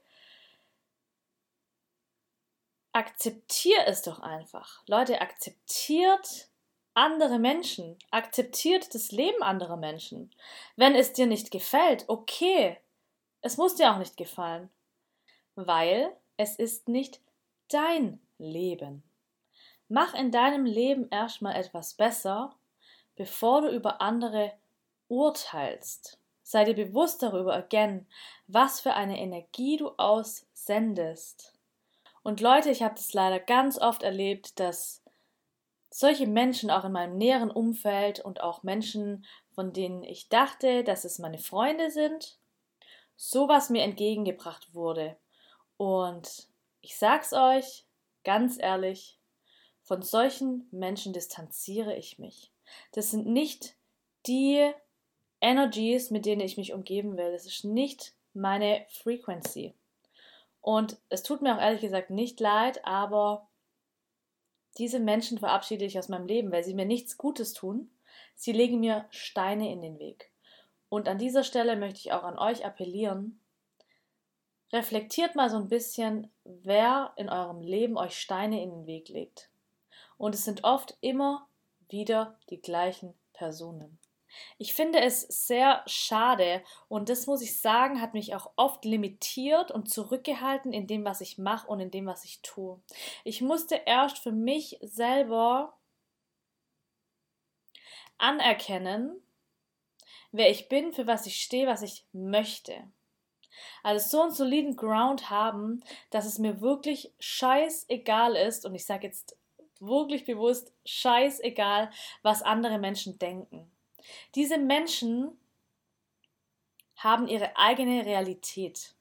akzeptier 2.97 3.85
es 3.85 4.01
doch 4.01 4.19
einfach. 4.19 4.81
Leute, 4.87 5.21
akzeptiert 5.21 6.49
andere 6.95 7.37
Menschen, 7.37 7.95
akzeptiert 8.09 8.95
das 8.95 9.11
Leben 9.11 9.43
anderer 9.43 9.77
Menschen. 9.77 10.33
Wenn 10.75 10.95
es 10.95 11.13
dir 11.13 11.27
nicht 11.27 11.51
gefällt, 11.51 12.05
okay, 12.07 12.77
es 13.41 13.57
muss 13.57 13.75
dir 13.75 13.91
auch 13.93 13.99
nicht 13.99 14.17
gefallen, 14.17 14.71
weil 15.53 16.11
es 16.37 16.55
ist 16.55 16.89
nicht 16.89 17.21
dein 17.69 18.19
Leben. 18.39 19.03
Mach 19.89 20.15
in 20.15 20.31
deinem 20.31 20.65
Leben 20.65 21.07
erstmal 21.11 21.55
etwas 21.55 21.93
besser, 21.93 22.55
bevor 23.15 23.61
du 23.61 23.69
über 23.69 24.01
andere 24.01 24.53
urteilst. 25.07 26.19
Sei 26.41 26.63
dir 26.63 26.73
bewusst 26.73 27.21
darüber, 27.21 27.53
again, 27.53 28.07
was 28.47 28.81
für 28.81 28.93
eine 28.93 29.19
Energie 29.19 29.77
du 29.77 29.89
aussendest. 29.97 31.56
Und 32.27 32.41
Leute, 32.41 32.69
ich 32.69 32.83
habe 32.83 32.95
das 32.95 33.13
leider 33.13 33.39
ganz 33.39 33.79
oft 33.79 34.03
erlebt, 34.03 34.59
dass 34.59 35.01
solche 35.89 36.27
Menschen 36.27 36.69
auch 36.69 36.83
in 36.83 36.91
meinem 36.91 37.17
näheren 37.17 37.49
Umfeld 37.49 38.19
und 38.19 38.41
auch 38.41 38.63
Menschen, 38.63 39.25
von 39.53 39.71
denen 39.71 40.03
ich 40.03 40.27
dachte, 40.27 40.83
dass 40.83 41.05
es 41.05 41.19
meine 41.19 41.37
Freunde 41.37 41.89
sind, 41.89 42.37
sowas 43.15 43.69
mir 43.69 43.83
entgegengebracht 43.83 44.73
wurde. 44.73 45.15
Und 45.77 46.49
ich 46.81 46.97
sag's 46.97 47.31
euch, 47.31 47.85
Ganz 48.25 48.57
ehrlich, 48.59 49.17
von 49.83 50.01
solchen 50.01 50.67
Menschen 50.69 51.13
distanziere 51.13 51.95
ich 51.95 52.19
mich. 52.19 52.51
Das 52.91 53.09
sind 53.09 53.25
nicht 53.25 53.77
die 54.25 54.69
Energies, 55.39 56.11
mit 56.11 56.25
denen 56.25 56.41
ich 56.41 56.57
mich 56.57 56.73
umgeben 56.73 57.15
will. 57.15 57.31
Das 57.31 57.45
ist 57.45 57.63
nicht 57.63 58.15
meine 58.33 58.85
Frequency. 58.89 59.76
Und 60.67 60.97
es 61.07 61.23
tut 61.23 61.41
mir 61.41 61.55
auch 61.55 61.61
ehrlich 61.61 61.79
gesagt 61.79 62.09
nicht 62.09 62.41
leid, 62.41 62.83
aber 62.83 63.47
diese 64.77 64.99
Menschen 64.99 65.37
verabschiede 65.37 65.85
ich 65.85 65.97
aus 65.97 66.09
meinem 66.09 66.27
Leben, 66.27 66.51
weil 66.51 66.65
sie 66.65 66.73
mir 66.73 66.85
nichts 66.85 67.17
Gutes 67.17 67.53
tun. 67.53 67.89
Sie 68.35 68.51
legen 68.51 68.81
mir 68.81 69.05
Steine 69.09 69.71
in 69.71 69.81
den 69.81 69.97
Weg. 69.97 70.29
Und 70.89 71.07
an 71.07 71.19
dieser 71.19 71.45
Stelle 71.45 71.77
möchte 71.77 71.99
ich 71.99 72.11
auch 72.11 72.23
an 72.23 72.37
euch 72.37 72.65
appellieren, 72.65 73.39
Reflektiert 74.73 75.35
mal 75.35 75.49
so 75.49 75.55
ein 75.55 75.69
bisschen, 75.69 76.29
wer 76.43 77.13
in 77.15 77.29
eurem 77.29 77.61
Leben 77.61 77.97
euch 77.97 78.19
Steine 78.19 78.61
in 78.61 78.69
den 78.69 78.85
Weg 78.85 79.07
legt. 79.07 79.49
Und 80.17 80.35
es 80.35 80.43
sind 80.43 80.65
oft 80.65 80.97
immer 80.99 81.47
wieder 81.87 82.37
die 82.49 82.61
gleichen 82.61 83.13
Personen. 83.31 83.97
Ich 84.57 84.73
finde 84.73 84.99
es 84.99 85.21
sehr 85.21 85.83
schade 85.85 86.63
und 86.87 87.09
das 87.09 87.27
muss 87.27 87.41
ich 87.41 87.59
sagen, 87.59 88.01
hat 88.01 88.13
mich 88.13 88.35
auch 88.35 88.51
oft 88.55 88.85
limitiert 88.85 89.71
und 89.71 89.89
zurückgehalten 89.91 90.73
in 90.73 90.87
dem, 90.87 91.05
was 91.05 91.21
ich 91.21 91.37
mache 91.37 91.67
und 91.67 91.79
in 91.79 91.91
dem, 91.91 92.05
was 92.05 92.23
ich 92.23 92.41
tue. 92.41 92.79
Ich 93.23 93.41
musste 93.41 93.75
erst 93.85 94.19
für 94.19 94.31
mich 94.31 94.77
selber 94.81 95.77
anerkennen, 98.17 99.21
wer 100.31 100.49
ich 100.49 100.69
bin, 100.69 100.91
für 100.91 101.07
was 101.07 101.25
ich 101.25 101.41
stehe, 101.41 101.67
was 101.67 101.81
ich 101.81 102.05
möchte. 102.11 102.89
Also 103.83 104.07
so 104.09 104.21
einen 104.21 104.31
soliden 104.31 104.75
Ground 104.75 105.29
haben, 105.29 105.83
dass 106.09 106.25
es 106.25 106.37
mir 106.37 106.61
wirklich 106.61 107.13
scheißegal 107.19 108.35
ist, 108.35 108.65
und 108.65 108.75
ich 108.75 108.85
sage 108.85 109.07
jetzt 109.07 109.37
wirklich 109.79 110.25
bewusst 110.25 110.73
scheißegal, 110.85 111.91
was 112.23 112.41
andere 112.41 112.79
Menschen 112.79 113.19
denken. 113.19 113.71
Diese 114.35 114.57
Menschen 114.57 115.37
haben 116.95 117.27
ihre 117.27 117.55
eigene 117.57 118.05
Realität. 118.05 118.95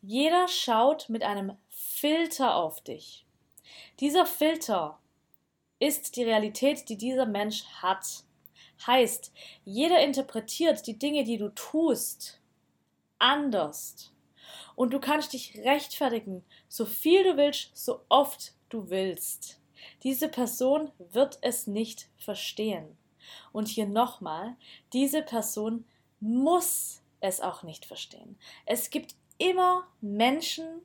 Jeder 0.00 0.48
schaut 0.48 1.08
mit 1.08 1.22
einem 1.22 1.56
Filter 1.68 2.54
auf 2.54 2.80
dich. 2.82 3.26
Dieser 4.00 4.26
Filter 4.26 5.00
ist 5.78 6.16
die 6.16 6.24
Realität, 6.24 6.88
die 6.88 6.96
dieser 6.96 7.26
Mensch 7.26 7.64
hat. 7.82 8.24
Heißt, 8.86 9.32
jeder 9.64 10.00
interpretiert 10.00 10.86
die 10.86 10.98
Dinge, 10.98 11.24
die 11.24 11.38
du 11.38 11.48
tust, 11.54 12.40
anders. 13.18 14.12
Und 14.74 14.92
du 14.92 15.00
kannst 15.00 15.32
dich 15.32 15.58
rechtfertigen, 15.64 16.44
so 16.68 16.84
viel 16.84 17.24
du 17.24 17.36
willst, 17.36 17.76
so 17.76 18.02
oft 18.08 18.52
du 18.68 18.90
willst. 18.90 19.60
Diese 20.02 20.28
Person 20.28 20.92
wird 20.98 21.38
es 21.40 21.66
nicht 21.66 22.08
verstehen. 22.16 22.96
Und 23.52 23.68
hier 23.68 23.86
nochmal, 23.86 24.56
diese 24.92 25.22
Person 25.22 25.84
muss 26.20 27.02
es 27.20 27.40
auch 27.40 27.62
nicht 27.62 27.84
verstehen. 27.84 28.38
Es 28.64 28.90
gibt 28.90 29.14
immer 29.38 29.86
Menschen, 30.00 30.82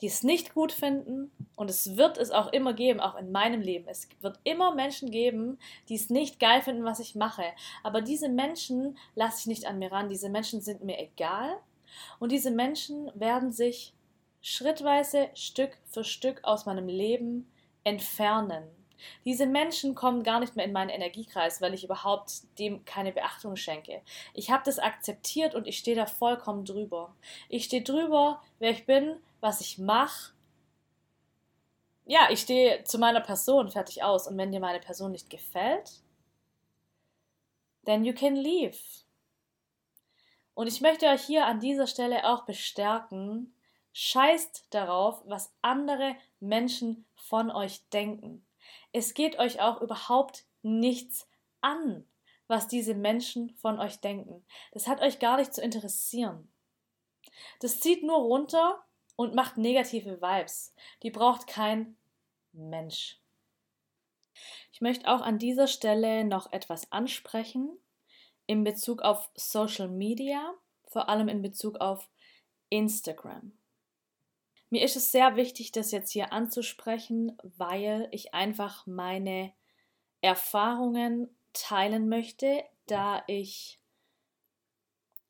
die 0.00 0.06
es 0.06 0.22
nicht 0.22 0.54
gut 0.54 0.72
finden 0.72 1.30
und 1.56 1.68
es 1.68 1.96
wird 1.96 2.16
es 2.16 2.30
auch 2.30 2.52
immer 2.52 2.72
geben, 2.72 3.00
auch 3.00 3.16
in 3.16 3.32
meinem 3.32 3.60
Leben. 3.60 3.86
Es 3.88 4.08
wird 4.20 4.38
immer 4.44 4.74
Menschen 4.74 5.10
geben, 5.10 5.58
die 5.88 5.94
es 5.94 6.08
nicht 6.08 6.40
geil 6.40 6.62
finden, 6.62 6.84
was 6.84 7.00
ich 7.00 7.14
mache. 7.14 7.44
Aber 7.82 8.00
diese 8.00 8.28
Menschen 8.28 8.96
lasse 9.14 9.40
ich 9.40 9.46
nicht 9.46 9.66
an 9.66 9.78
mir 9.78 9.92
ran. 9.92 10.08
Diese 10.08 10.30
Menschen 10.30 10.62
sind 10.62 10.82
mir 10.82 10.98
egal 10.98 11.58
und 12.18 12.32
diese 12.32 12.50
Menschen 12.50 13.10
werden 13.14 13.52
sich 13.52 13.92
schrittweise, 14.40 15.28
Stück 15.34 15.76
für 15.84 16.04
Stück 16.04 16.44
aus 16.44 16.64
meinem 16.64 16.88
Leben 16.88 17.50
entfernen. 17.84 18.64
Diese 19.24 19.46
Menschen 19.46 19.94
kommen 19.94 20.22
gar 20.22 20.40
nicht 20.40 20.56
mehr 20.56 20.64
in 20.64 20.72
meinen 20.72 20.90
Energiekreis, 20.90 21.60
weil 21.60 21.74
ich 21.74 21.84
überhaupt 21.84 22.58
dem 22.58 22.84
keine 22.84 23.12
Beachtung 23.12 23.56
schenke. 23.56 24.02
Ich 24.34 24.50
habe 24.50 24.62
das 24.64 24.78
akzeptiert 24.78 25.54
und 25.54 25.66
ich 25.66 25.78
stehe 25.78 25.96
da 25.96 26.06
vollkommen 26.06 26.64
drüber. 26.64 27.14
Ich 27.48 27.64
stehe 27.64 27.82
drüber, 27.82 28.42
wer 28.58 28.70
ich 28.70 28.86
bin, 28.86 29.16
was 29.40 29.60
ich 29.60 29.78
mache. 29.78 30.32
Ja, 32.06 32.28
ich 32.30 32.40
stehe 32.40 32.82
zu 32.84 32.98
meiner 32.98 33.20
Person 33.20 33.68
fertig 33.68 34.02
aus. 34.02 34.26
Und 34.26 34.36
wenn 34.36 34.52
dir 34.52 34.60
meine 34.60 34.80
Person 34.80 35.12
nicht 35.12 35.30
gefällt, 35.30 36.02
then 37.84 38.04
you 38.04 38.12
can 38.12 38.36
leave. 38.36 38.76
Und 40.54 40.66
ich 40.66 40.80
möchte 40.80 41.06
euch 41.06 41.22
hier 41.22 41.46
an 41.46 41.60
dieser 41.60 41.86
Stelle 41.86 42.28
auch 42.28 42.44
bestärken, 42.44 43.54
scheißt 43.92 44.66
darauf, 44.70 45.22
was 45.24 45.52
andere 45.62 46.16
Menschen 46.38 47.06
von 47.14 47.50
euch 47.50 47.80
denken. 47.90 48.44
Es 48.92 49.14
geht 49.14 49.38
euch 49.38 49.60
auch 49.60 49.80
überhaupt 49.80 50.44
nichts 50.62 51.28
an, 51.60 52.06
was 52.48 52.68
diese 52.68 52.94
Menschen 52.94 53.50
von 53.56 53.78
euch 53.78 54.00
denken. 54.00 54.44
Das 54.72 54.88
hat 54.88 55.00
euch 55.00 55.18
gar 55.18 55.36
nicht 55.36 55.54
zu 55.54 55.62
interessieren. 55.62 56.52
Das 57.60 57.80
zieht 57.80 58.02
nur 58.02 58.18
runter 58.18 58.84
und 59.16 59.34
macht 59.34 59.56
negative 59.56 60.20
Vibes. 60.20 60.74
Die 61.02 61.10
braucht 61.10 61.46
kein 61.46 61.96
Mensch. 62.52 63.20
Ich 64.72 64.80
möchte 64.80 65.08
auch 65.08 65.20
an 65.20 65.38
dieser 65.38 65.66
Stelle 65.66 66.24
noch 66.24 66.52
etwas 66.52 66.90
ansprechen 66.90 67.78
in 68.46 68.64
Bezug 68.64 69.02
auf 69.02 69.30
Social 69.34 69.88
Media, 69.88 70.54
vor 70.88 71.08
allem 71.08 71.28
in 71.28 71.42
Bezug 71.42 71.76
auf 71.80 72.08
Instagram. 72.68 73.52
Mir 74.70 74.84
ist 74.84 74.96
es 74.96 75.10
sehr 75.10 75.36
wichtig, 75.36 75.72
das 75.72 75.90
jetzt 75.90 76.12
hier 76.12 76.32
anzusprechen, 76.32 77.36
weil 77.42 78.08
ich 78.12 78.34
einfach 78.34 78.86
meine 78.86 79.52
Erfahrungen 80.20 81.36
teilen 81.52 82.08
möchte, 82.08 82.62
da 82.86 83.24
ich 83.26 83.80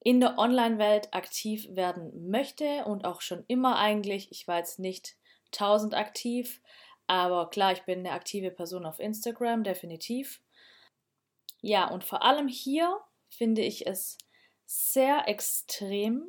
in 0.03 0.21
der 0.21 0.39
Online-Welt 0.39 1.13
aktiv 1.13 1.69
werden 1.71 2.31
möchte 2.31 2.85
und 2.85 3.05
auch 3.05 3.21
schon 3.21 3.45
immer 3.49 3.79
eigentlich. 3.79 4.31
Ich 4.31 4.47
war 4.47 4.59
jetzt 4.59 4.79
nicht 4.79 5.17
1000 5.53 5.95
aktiv, 5.95 6.61
aber 7.07 7.51
klar, 7.51 7.73
ich 7.73 7.83
bin 7.83 8.01
eine 8.01 8.13
aktive 8.13 8.51
Person 8.51 8.87
auf 8.87 8.99
Instagram, 8.99 9.65
definitiv. 9.65 10.43
Ja, 11.61 11.89
und 11.89 12.05
vor 12.05 12.23
allem 12.23 12.49
hier 12.49 12.99
finde 13.29 13.63
ich 13.63 13.87
es 13.87 14.17
sehr 14.65 15.29
extrem, 15.29 16.25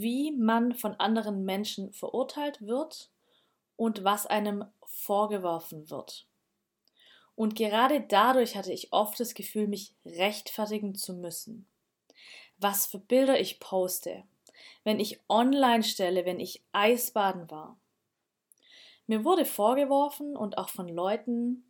wie 0.00 0.32
man 0.32 0.74
von 0.74 0.94
anderen 0.94 1.44
Menschen 1.44 1.92
verurteilt 1.92 2.66
wird 2.66 3.10
und 3.76 4.04
was 4.04 4.26
einem 4.26 4.64
vorgeworfen 4.84 5.90
wird. 5.90 6.26
Und 7.36 7.56
gerade 7.56 8.00
dadurch 8.00 8.56
hatte 8.56 8.72
ich 8.72 8.92
oft 8.92 9.18
das 9.18 9.34
Gefühl, 9.34 9.66
mich 9.66 9.94
rechtfertigen 10.04 10.94
zu 10.94 11.14
müssen. 11.14 11.66
Was 12.58 12.86
für 12.86 12.98
Bilder 12.98 13.40
ich 13.40 13.58
poste, 13.58 14.24
wenn 14.84 15.00
ich 15.00 15.20
online 15.28 15.82
stelle, 15.82 16.24
wenn 16.24 16.38
ich 16.38 16.62
Eisbaden 16.72 17.50
war. 17.50 17.76
Mir 19.06 19.24
wurde 19.24 19.44
vorgeworfen 19.44 20.36
und 20.36 20.56
auch 20.58 20.68
von 20.68 20.88
Leuten, 20.88 21.64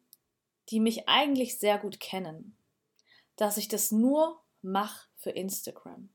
die 0.69 0.81
mich 0.81 1.09
eigentlich 1.09 1.59
sehr 1.59 1.79
gut 1.79 1.99
kennen, 1.99 2.57
dass 3.37 3.57
ich 3.57 3.69
das 3.69 3.91
nur 3.91 4.41
mache 4.63 5.09
für 5.17 5.31
Instagram. 5.31 6.14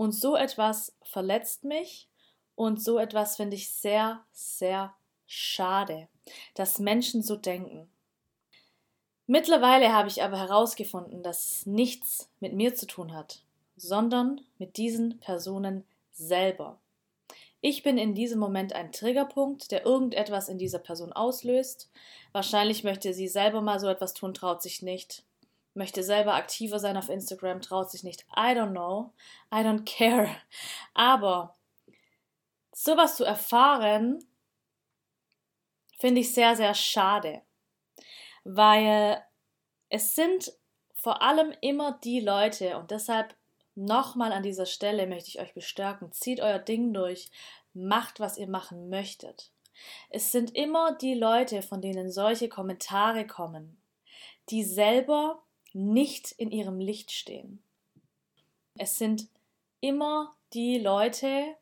Und 0.00 0.12
so 0.12 0.34
etwas 0.34 0.96
verletzt 1.02 1.64
mich 1.64 2.08
und 2.54 2.82
so 2.82 2.98
etwas 2.98 3.36
finde 3.36 3.56
ich 3.56 3.68
sehr, 3.68 4.24
sehr 4.32 4.94
schade, 5.26 6.08
dass 6.54 6.78
Menschen 6.78 7.22
so 7.22 7.36
denken. 7.36 7.86
Mittlerweile 9.26 9.92
habe 9.92 10.08
ich 10.08 10.22
aber 10.22 10.38
herausgefunden, 10.38 11.22
dass 11.22 11.44
es 11.44 11.66
nichts 11.66 12.30
mit 12.40 12.54
mir 12.54 12.74
zu 12.74 12.86
tun 12.86 13.12
hat, 13.12 13.42
sondern 13.76 14.40
mit 14.56 14.78
diesen 14.78 15.20
Personen 15.20 15.84
selber. 16.12 16.80
Ich 17.60 17.82
bin 17.82 17.98
in 17.98 18.14
diesem 18.14 18.38
Moment 18.38 18.72
ein 18.72 18.92
Triggerpunkt, 18.92 19.70
der 19.70 19.84
irgendetwas 19.84 20.48
in 20.48 20.56
dieser 20.56 20.78
Person 20.78 21.12
auslöst. 21.12 21.90
Wahrscheinlich 22.32 22.84
möchte 22.84 23.12
sie 23.12 23.28
selber 23.28 23.60
mal 23.60 23.78
so 23.78 23.88
etwas 23.88 24.14
tun, 24.14 24.32
traut 24.32 24.62
sich 24.62 24.80
nicht 24.80 25.24
möchte 25.74 26.02
selber 26.02 26.34
aktiver 26.34 26.78
sein 26.78 26.96
auf 26.96 27.08
Instagram, 27.08 27.60
traut 27.60 27.90
sich 27.90 28.02
nicht. 28.02 28.26
I 28.36 28.54
don't 28.54 28.70
know. 28.70 29.12
I 29.52 29.58
don't 29.58 29.84
care. 29.84 30.36
Aber 30.94 31.56
sowas 32.72 33.16
zu 33.16 33.24
erfahren, 33.24 34.24
finde 35.98 36.22
ich 36.22 36.34
sehr, 36.34 36.56
sehr 36.56 36.74
schade. 36.74 37.42
Weil 38.44 39.22
es 39.88 40.14
sind 40.14 40.52
vor 40.94 41.22
allem 41.22 41.52
immer 41.60 41.98
die 42.04 42.20
Leute 42.20 42.78
und 42.78 42.90
deshalb 42.90 43.34
nochmal 43.74 44.32
an 44.32 44.42
dieser 44.42 44.66
Stelle 44.66 45.06
möchte 45.06 45.28
ich 45.28 45.40
euch 45.40 45.54
bestärken, 45.54 46.12
zieht 46.12 46.40
euer 46.40 46.58
Ding 46.58 46.92
durch, 46.92 47.30
macht, 47.72 48.20
was 48.20 48.36
ihr 48.36 48.48
machen 48.48 48.88
möchtet. 48.88 49.52
Es 50.10 50.30
sind 50.30 50.54
immer 50.54 50.96
die 50.96 51.14
Leute, 51.14 51.62
von 51.62 51.80
denen 51.80 52.10
solche 52.10 52.48
Kommentare 52.48 53.26
kommen, 53.26 53.80
die 54.50 54.64
selber 54.64 55.42
nicht 55.72 56.32
in 56.32 56.50
ihrem 56.50 56.80
Licht 56.80 57.10
stehen. 57.12 57.62
Es 58.78 58.96
sind 58.96 59.28
immer 59.80 60.34
die 60.52 60.78
Leute, 60.78 61.56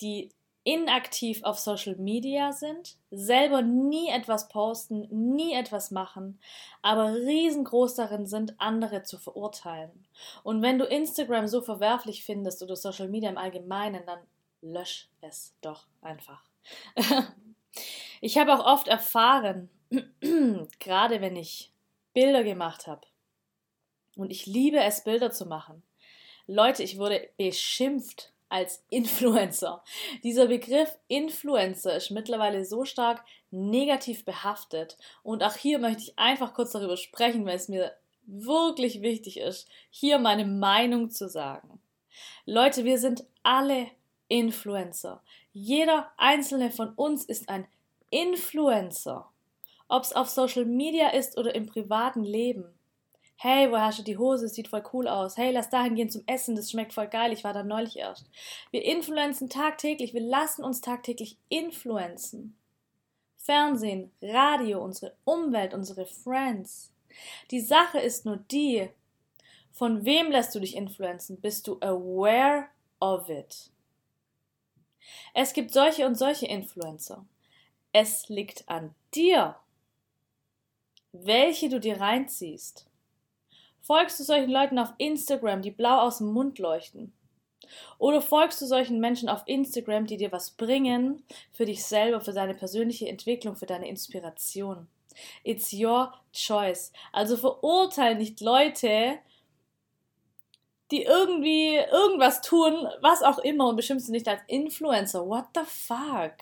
die 0.00 0.30
inaktiv 0.64 1.42
auf 1.42 1.58
Social 1.58 1.96
Media 1.96 2.52
sind, 2.52 2.96
selber 3.10 3.62
nie 3.62 4.08
etwas 4.10 4.48
posten, 4.48 5.08
nie 5.10 5.54
etwas 5.54 5.90
machen, 5.90 6.38
aber 6.82 7.14
riesengroß 7.14 7.96
darin 7.96 8.26
sind, 8.26 8.54
andere 8.58 9.02
zu 9.02 9.18
verurteilen. 9.18 10.06
Und 10.44 10.62
wenn 10.62 10.78
du 10.78 10.84
Instagram 10.84 11.48
so 11.48 11.62
verwerflich 11.62 12.24
findest 12.24 12.62
oder 12.62 12.76
Social 12.76 13.08
Media 13.08 13.28
im 13.30 13.38
Allgemeinen, 13.38 14.02
dann 14.06 14.20
lösch 14.60 15.08
es 15.20 15.54
doch 15.62 15.86
einfach. 16.00 16.44
ich 18.20 18.38
habe 18.38 18.54
auch 18.54 18.64
oft 18.64 18.86
erfahren, 18.86 19.68
gerade 20.78 21.20
wenn 21.20 21.34
ich 21.34 21.72
Bilder 22.14 22.44
gemacht 22.44 22.86
habe, 22.86 23.00
und 24.16 24.30
ich 24.30 24.46
liebe 24.46 24.78
es, 24.78 25.04
Bilder 25.04 25.30
zu 25.30 25.46
machen. 25.46 25.82
Leute, 26.46 26.82
ich 26.82 26.98
wurde 26.98 27.28
beschimpft 27.36 28.32
als 28.48 28.84
Influencer. 28.90 29.82
Dieser 30.22 30.46
Begriff 30.46 30.98
Influencer 31.08 31.96
ist 31.96 32.10
mittlerweile 32.10 32.64
so 32.64 32.84
stark 32.84 33.24
negativ 33.50 34.24
behaftet. 34.24 34.98
Und 35.22 35.42
auch 35.42 35.56
hier 35.56 35.78
möchte 35.78 36.02
ich 36.02 36.18
einfach 36.18 36.54
kurz 36.54 36.72
darüber 36.72 36.96
sprechen, 36.96 37.46
weil 37.46 37.56
es 37.56 37.68
mir 37.68 37.92
wirklich 38.26 39.02
wichtig 39.02 39.38
ist, 39.38 39.68
hier 39.90 40.18
meine 40.18 40.44
Meinung 40.44 41.10
zu 41.10 41.28
sagen. 41.28 41.80
Leute, 42.44 42.84
wir 42.84 42.98
sind 42.98 43.24
alle 43.42 43.88
Influencer. 44.28 45.22
Jeder 45.52 46.12
einzelne 46.16 46.70
von 46.70 46.90
uns 46.90 47.24
ist 47.24 47.48
ein 47.48 47.66
Influencer. 48.10 49.28
Ob 49.88 50.04
es 50.04 50.12
auf 50.12 50.28
Social 50.28 50.64
Media 50.64 51.08
ist 51.08 51.36
oder 51.36 51.54
im 51.54 51.66
privaten 51.66 52.24
Leben. 52.24 52.64
Hey, 53.36 53.70
woher 53.70 53.86
hast 53.86 53.98
du 53.98 54.02
die 54.04 54.18
Hose? 54.18 54.48
Sieht 54.48 54.68
voll 54.68 54.84
cool 54.92 55.08
aus. 55.08 55.36
Hey, 55.36 55.50
lass 55.52 55.68
dahin 55.68 55.94
gehen 55.94 56.10
zum 56.10 56.22
Essen, 56.26 56.54
das 56.54 56.70
schmeckt 56.70 56.92
voll 56.92 57.08
geil. 57.08 57.32
Ich 57.32 57.42
war 57.44 57.52
da 57.52 57.62
neulich 57.62 57.96
erst. 57.96 58.30
Wir 58.70 58.84
influenzen 58.84 59.48
tagtäglich, 59.48 60.14
wir 60.14 60.20
lassen 60.20 60.64
uns 60.64 60.80
tagtäglich 60.80 61.36
influenzen. 61.48 62.56
Fernsehen, 63.36 64.12
Radio, 64.22 64.82
unsere 64.84 65.16
Umwelt, 65.24 65.74
unsere 65.74 66.06
Friends. 66.06 66.92
Die 67.50 67.60
Sache 67.60 67.98
ist 67.98 68.24
nur 68.24 68.36
die, 68.36 68.88
von 69.72 70.04
wem 70.04 70.30
lässt 70.30 70.54
du 70.54 70.60
dich 70.60 70.76
influenzen? 70.76 71.40
Bist 71.40 71.66
du 71.66 71.78
aware 71.80 72.66
of 73.00 73.28
it? 73.28 73.70
Es 75.34 75.52
gibt 75.52 75.72
solche 75.72 76.06
und 76.06 76.14
solche 76.14 76.46
Influencer. 76.46 77.24
Es 77.92 78.28
liegt 78.28 78.68
an 78.68 78.94
dir, 79.14 79.56
welche 81.12 81.68
du 81.68 81.80
dir 81.80 82.00
reinziehst. 82.00 82.86
Folgst 83.82 84.18
du 84.20 84.24
solchen 84.24 84.50
Leuten 84.50 84.78
auf 84.78 84.94
Instagram, 84.98 85.60
die 85.60 85.72
blau 85.72 86.00
aus 86.00 86.18
dem 86.18 86.32
Mund 86.32 86.58
leuchten? 86.58 87.12
Oder 87.98 88.22
folgst 88.22 88.60
du 88.60 88.66
solchen 88.66 89.00
Menschen 89.00 89.28
auf 89.28 89.42
Instagram, 89.46 90.06
die 90.06 90.16
dir 90.16 90.32
was 90.32 90.52
bringen 90.52 91.24
für 91.52 91.64
dich 91.64 91.84
selber, 91.84 92.20
für 92.20 92.32
deine 92.32 92.54
persönliche 92.54 93.08
Entwicklung, 93.08 93.56
für 93.56 93.66
deine 93.66 93.88
Inspiration? 93.88 94.86
It's 95.42 95.72
your 95.72 96.12
choice. 96.32 96.92
Also 97.12 97.36
verurteile 97.36 98.16
nicht 98.16 98.40
Leute, 98.40 99.18
die 100.90 101.02
irgendwie 101.02 101.76
irgendwas 101.76 102.42
tun, 102.42 102.86
was 103.00 103.22
auch 103.22 103.38
immer 103.38 103.68
und 103.68 103.76
bestimmst 103.76 104.08
du 104.08 104.12
nicht 104.12 104.28
als 104.28 104.42
Influencer. 104.46 105.26
What 105.26 105.46
the 105.54 105.62
fuck? 105.66 106.34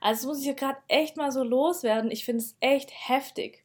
Also 0.00 0.20
das 0.20 0.26
muss 0.26 0.38
ich 0.38 0.44
hier 0.44 0.54
gerade 0.54 0.78
echt 0.88 1.16
mal 1.16 1.32
so 1.32 1.42
loswerden. 1.42 2.10
Ich 2.10 2.24
finde 2.24 2.42
es 2.42 2.56
echt 2.60 2.90
heftig. 2.92 3.64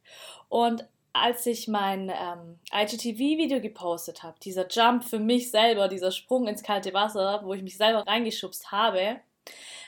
Und 0.49 0.87
als 1.13 1.45
ich 1.45 1.67
mein 1.67 2.09
ähm, 2.09 2.59
IGTV-Video 2.71 3.59
gepostet 3.59 4.23
habe, 4.23 4.39
dieser 4.39 4.67
Jump 4.67 5.03
für 5.03 5.19
mich 5.19 5.51
selber, 5.51 5.87
dieser 5.87 6.11
Sprung 6.11 6.47
ins 6.47 6.63
kalte 6.63 6.93
Wasser, 6.93 7.41
wo 7.43 7.53
ich 7.53 7.63
mich 7.63 7.77
selber 7.77 8.07
reingeschubst 8.07 8.71
habe, 8.71 9.19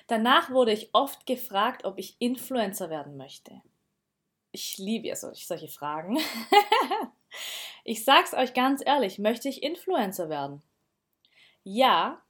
danach 0.08 0.50
wurde 0.50 0.74
ich 0.74 0.90
oft 0.94 1.26
gefragt, 1.26 1.86
ob 1.86 1.98
ich 1.98 2.18
Influencer 2.20 2.90
werden 2.90 3.16
möchte. 3.16 3.62
Ich 4.52 4.78
liebe 4.78 5.08
ja 5.08 5.16
solche 5.16 5.68
Fragen. 5.68 6.20
ich 7.84 8.04
sag's 8.04 8.34
euch 8.34 8.54
ganz 8.54 8.84
ehrlich, 8.86 9.18
möchte 9.18 9.50
ich 9.50 9.64
Influencer 9.64 10.30
werden? 10.30 10.62
Ja 11.64 12.22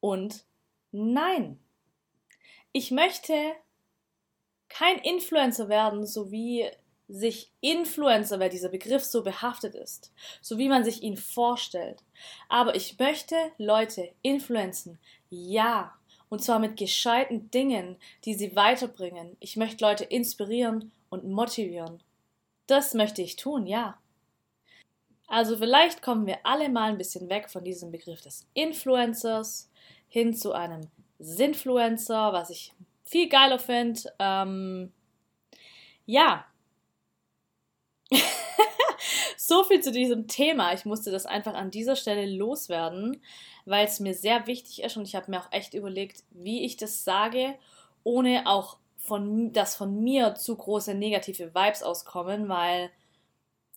und 0.00 0.44
nein. 0.92 1.58
Ich 2.72 2.90
möchte 2.90 3.34
kein 4.68 4.98
Influencer 4.98 5.68
werden, 5.68 6.06
so 6.06 6.30
wie 6.30 6.68
sich 7.08 7.50
Influencer, 7.60 8.40
weil 8.40 8.50
dieser 8.50 8.70
Begriff 8.70 9.04
so 9.04 9.22
behaftet 9.22 9.74
ist, 9.74 10.12
so 10.40 10.58
wie 10.58 10.68
man 10.68 10.84
sich 10.84 11.02
ihn 11.02 11.16
vorstellt. 11.16 12.02
Aber 12.48 12.74
ich 12.74 12.98
möchte 12.98 13.36
Leute 13.58 14.10
influenzen, 14.22 14.98
ja, 15.30 15.92
und 16.28 16.42
zwar 16.42 16.58
mit 16.58 16.76
gescheiten 16.76 17.50
Dingen, 17.50 17.96
die 18.24 18.34
sie 18.34 18.56
weiterbringen. 18.56 19.36
Ich 19.40 19.56
möchte 19.56 19.84
Leute 19.84 20.04
inspirieren 20.04 20.90
und 21.10 21.24
motivieren. 21.24 22.02
Das 22.66 22.94
möchte 22.94 23.22
ich 23.22 23.36
tun, 23.36 23.66
ja. 23.66 23.98
Also 25.26 25.56
vielleicht 25.56 26.02
kommen 26.02 26.26
wir 26.26 26.38
alle 26.44 26.68
mal 26.68 26.90
ein 26.90 26.98
bisschen 26.98 27.28
weg 27.28 27.50
von 27.50 27.64
diesem 27.64 27.90
Begriff 27.90 28.20
des 28.20 28.46
Influencers 28.54 29.70
hin 30.08 30.34
zu 30.34 30.52
einem 30.52 30.88
Sinfluencer, 31.18 32.32
was 32.32 32.50
ich 32.50 32.72
viel 33.04 33.28
geiler 33.28 33.58
finde. 33.58 34.00
Ähm, 34.18 34.92
ja, 36.06 36.46
so 39.36 39.64
viel 39.64 39.80
zu 39.80 39.92
diesem 39.92 40.28
Thema. 40.28 40.72
Ich 40.72 40.84
musste 40.84 41.10
das 41.10 41.26
einfach 41.26 41.54
an 41.54 41.70
dieser 41.70 41.96
Stelle 41.96 42.26
loswerden, 42.26 43.20
weil 43.64 43.86
es 43.86 44.00
mir 44.00 44.14
sehr 44.14 44.46
wichtig 44.46 44.82
ist 44.82 44.96
und 44.96 45.06
ich 45.06 45.14
habe 45.14 45.30
mir 45.30 45.40
auch 45.40 45.52
echt 45.52 45.74
überlegt, 45.74 46.24
wie 46.30 46.64
ich 46.64 46.76
das 46.76 47.04
sage, 47.04 47.54
ohne 48.02 48.46
auch 48.46 48.78
von, 48.98 49.52
dass 49.52 49.76
von 49.76 50.02
mir 50.02 50.34
zu 50.34 50.56
große 50.56 50.94
negative 50.94 51.54
Vibes 51.54 51.82
auskommen, 51.82 52.48
weil 52.48 52.90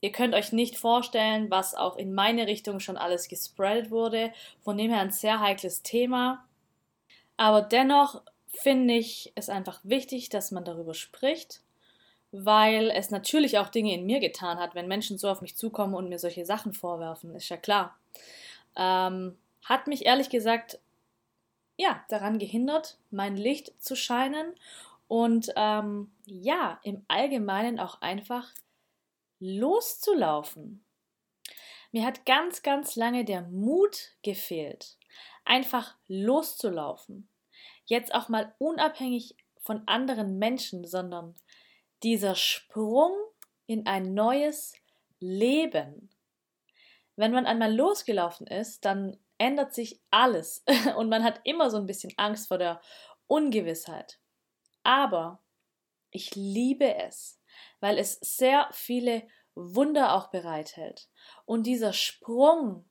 ihr 0.02 0.12
könnt 0.12 0.34
euch 0.34 0.52
nicht 0.52 0.78
vorstellen, 0.78 1.52
was 1.52 1.76
auch 1.76 1.97
in 1.97 2.13
meine 2.13 2.47
Richtung 2.47 2.80
schon 2.80 2.97
alles 2.97 3.28
gespreadet 3.28 3.91
wurde. 3.91 4.32
Von 4.62 4.78
dem 4.78 4.91
her 4.91 5.02
ein 5.02 5.12
sehr 5.12 5.39
heikles 5.39 5.84
Thema. 5.84 6.45
Aber 7.36 7.62
dennoch 7.62 8.21
finde 8.47 8.93
ich 8.95 9.34
es 9.36 9.50
einfach 9.50 9.80
wichtig, 9.84 10.30
dass 10.30 10.52
man 10.52 10.63
darüber 10.63 10.93
spricht 10.93 11.62
weil 12.45 12.91
es 12.91 13.10
natürlich 13.10 13.58
auch 13.58 13.69
Dinge 13.69 13.93
in 13.93 14.06
mir 14.06 14.19
getan 14.19 14.60
hat, 14.60 14.76
wenn 14.76 14.88
Menschen 14.88 15.17
so 15.17 15.30
auf 15.30 15.41
mich 15.41 15.56
zukommen 15.56 15.93
und 15.93 16.10
mir 16.10 16.19
solche 16.19 16.45
Sachen 16.45 16.73
vorwerfen, 16.73 17.36
ist 17.36 17.50
ja 17.50 17.58
klar. 17.58 17.97
Ähm, 18.76 19.38
hat 19.63 19.88
mich 19.88 20.06
ehrlich 20.06 20.30
gesagt, 20.30 20.80
ja, 21.78 22.04
daran 22.10 22.39
gehindert, 22.39 22.97
mein 23.12 23.38
Licht 23.38 23.73
zu 23.82 23.95
scheinen 23.95 24.54
und 25.08 25.52
ähm, 25.56 26.12
ja, 26.26 26.80
im 26.84 27.04
Allgemeinen 27.08 27.80
auch 27.80 28.02
einfach 28.02 28.54
loszulaufen. 29.39 30.84
Mir 31.91 32.06
hat 32.06 32.26
ganz, 32.26 32.63
ganz 32.63 32.95
lange 32.95 33.23
der 33.26 33.43
Mut 33.43 34.13
gefehlt, 34.21 34.97
einfach 35.45 35.95
loszulaufen. 36.08 37.28
Jetzt 37.86 38.13
auch 38.13 38.28
mal 38.30 38.54
unabhängig 38.58 39.36
von 39.62 39.88
anderen 39.88 40.38
Menschen, 40.39 40.86
sondern 40.86 41.36
dieser 42.03 42.36
Sprung 42.36 43.13
in 43.65 43.86
ein 43.86 44.13
neues 44.13 44.73
Leben. 45.19 46.10
Wenn 47.15 47.31
man 47.31 47.45
einmal 47.45 47.73
losgelaufen 47.73 48.47
ist, 48.47 48.86
dann 48.86 49.17
ändert 49.38 49.73
sich 49.73 50.01
alles 50.12 50.63
und 50.97 51.10
man 51.10 51.23
hat 51.23 51.41
immer 51.43 51.69
so 51.69 51.77
ein 51.77 51.86
bisschen 51.86 52.13
Angst 52.17 52.47
vor 52.47 52.57
der 52.57 52.81
Ungewissheit. 53.27 54.19
Aber 54.83 55.43
ich 56.12 56.36
liebe 56.36 56.95
es, 56.95 57.41
weil 57.79 57.97
es 57.97 58.19
sehr 58.21 58.69
viele 58.71 59.27
Wunder 59.55 60.13
auch 60.13 60.29
bereithält. 60.29 61.10
Und 61.45 61.63
dieser 61.63 61.93
Sprung 61.93 62.89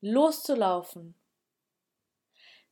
loszulaufen, 0.00 1.14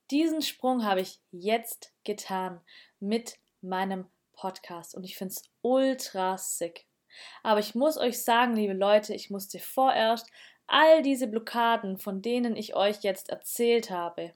diesen 0.09 0.41
Sprung 0.41 0.83
habe 0.83 1.01
ich 1.01 1.21
jetzt 1.31 1.93
getan 2.03 2.61
mit 2.99 3.39
meinem 3.61 4.09
Podcast 4.41 4.95
und 4.95 5.03
ich 5.03 5.15
finde 5.15 5.33
es 5.33 5.43
ultra 5.61 6.37
sick. 6.37 6.87
Aber 7.43 7.59
ich 7.59 7.75
muss 7.75 7.97
euch 7.97 8.23
sagen, 8.23 8.55
liebe 8.55 8.73
Leute, 8.73 9.13
ich 9.13 9.29
musste 9.29 9.59
vorerst 9.59 10.27
all 10.65 11.03
diese 11.03 11.27
Blockaden, 11.27 11.97
von 11.97 12.23
denen 12.23 12.55
ich 12.55 12.75
euch 12.75 13.03
jetzt 13.03 13.29
erzählt 13.29 13.91
habe, 13.91 14.33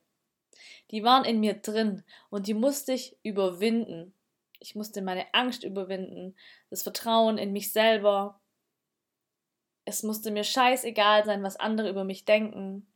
die 0.92 1.04
waren 1.04 1.26
in 1.26 1.40
mir 1.40 1.56
drin 1.56 2.04
und 2.30 2.46
die 2.46 2.54
musste 2.54 2.94
ich 2.94 3.18
überwinden. 3.24 4.14
Ich 4.60 4.76
musste 4.76 5.02
meine 5.02 5.34
Angst 5.34 5.64
überwinden, 5.64 6.36
das 6.70 6.84
Vertrauen 6.84 7.38
in 7.38 7.52
mich 7.52 7.72
selber. 7.72 8.40
Es 9.86 10.04
musste 10.04 10.30
mir 10.30 10.44
scheißegal 10.44 11.26
sein, 11.26 11.42
was 11.42 11.58
andere 11.58 11.90
über 11.90 12.04
mich 12.04 12.26
denken. 12.26 12.88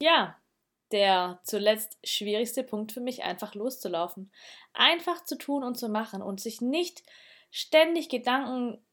Ja, 0.00 0.36
der 0.92 1.40
zuletzt 1.44 1.98
schwierigste 2.04 2.62
Punkt 2.62 2.92
für 2.92 3.00
mich, 3.00 3.22
einfach 3.22 3.54
loszulaufen. 3.54 4.30
Einfach 4.72 5.24
zu 5.24 5.36
tun 5.36 5.64
und 5.64 5.76
zu 5.76 5.88
machen 5.88 6.22
und 6.22 6.40
sich 6.40 6.60
nicht 6.60 7.02
ständig 7.50 8.08
Gedanken 8.08 8.84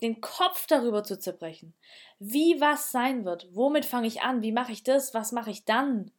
den 0.00 0.20
Kopf 0.20 0.66
darüber 0.66 1.02
zu 1.02 1.18
zerbrechen, 1.18 1.74
wie 2.18 2.60
was 2.60 2.92
sein 2.92 3.24
wird, 3.24 3.48
womit 3.52 3.84
fange 3.84 4.06
ich 4.06 4.22
an, 4.22 4.42
wie 4.42 4.52
mache 4.52 4.72
ich 4.72 4.84
das, 4.84 5.12
was 5.12 5.32
mache 5.32 5.50
ich 5.50 5.64
dann. 5.64 6.12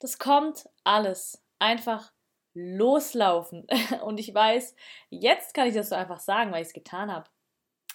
Das 0.00 0.18
kommt 0.18 0.68
alles. 0.82 1.40
Einfach 1.60 2.12
loslaufen. 2.54 3.66
Und 4.04 4.18
ich 4.18 4.34
weiß, 4.34 4.74
jetzt 5.10 5.54
kann 5.54 5.68
ich 5.68 5.74
das 5.74 5.90
so 5.90 5.94
einfach 5.94 6.18
sagen, 6.18 6.50
weil 6.50 6.62
ich 6.62 6.68
es 6.68 6.74
getan 6.74 7.12
habe. 7.12 7.30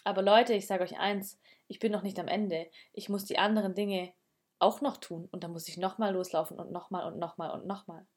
Aber 0.05 0.21
Leute, 0.21 0.53
ich 0.53 0.67
sage 0.67 0.83
euch 0.83 0.97
eins, 0.97 1.37
ich 1.67 1.79
bin 1.79 1.91
noch 1.91 2.03
nicht 2.03 2.17
am 2.17 2.29
Ende. 2.29 2.69
Ich 2.93 3.09
muss 3.09 3.25
die 3.25 3.37
anderen 3.37 3.75
Dinge 3.75 4.13
auch 4.59 4.81
noch 4.81 4.97
tun 4.97 5.27
und 5.31 5.43
dann 5.43 5.51
muss 5.51 5.67
ich 5.67 5.77
nochmal 5.77 6.13
loslaufen 6.13 6.59
und 6.59 6.71
nochmal 6.71 7.11
und 7.11 7.19
nochmal 7.19 7.51
und 7.51 7.65
nochmal. 7.65 8.07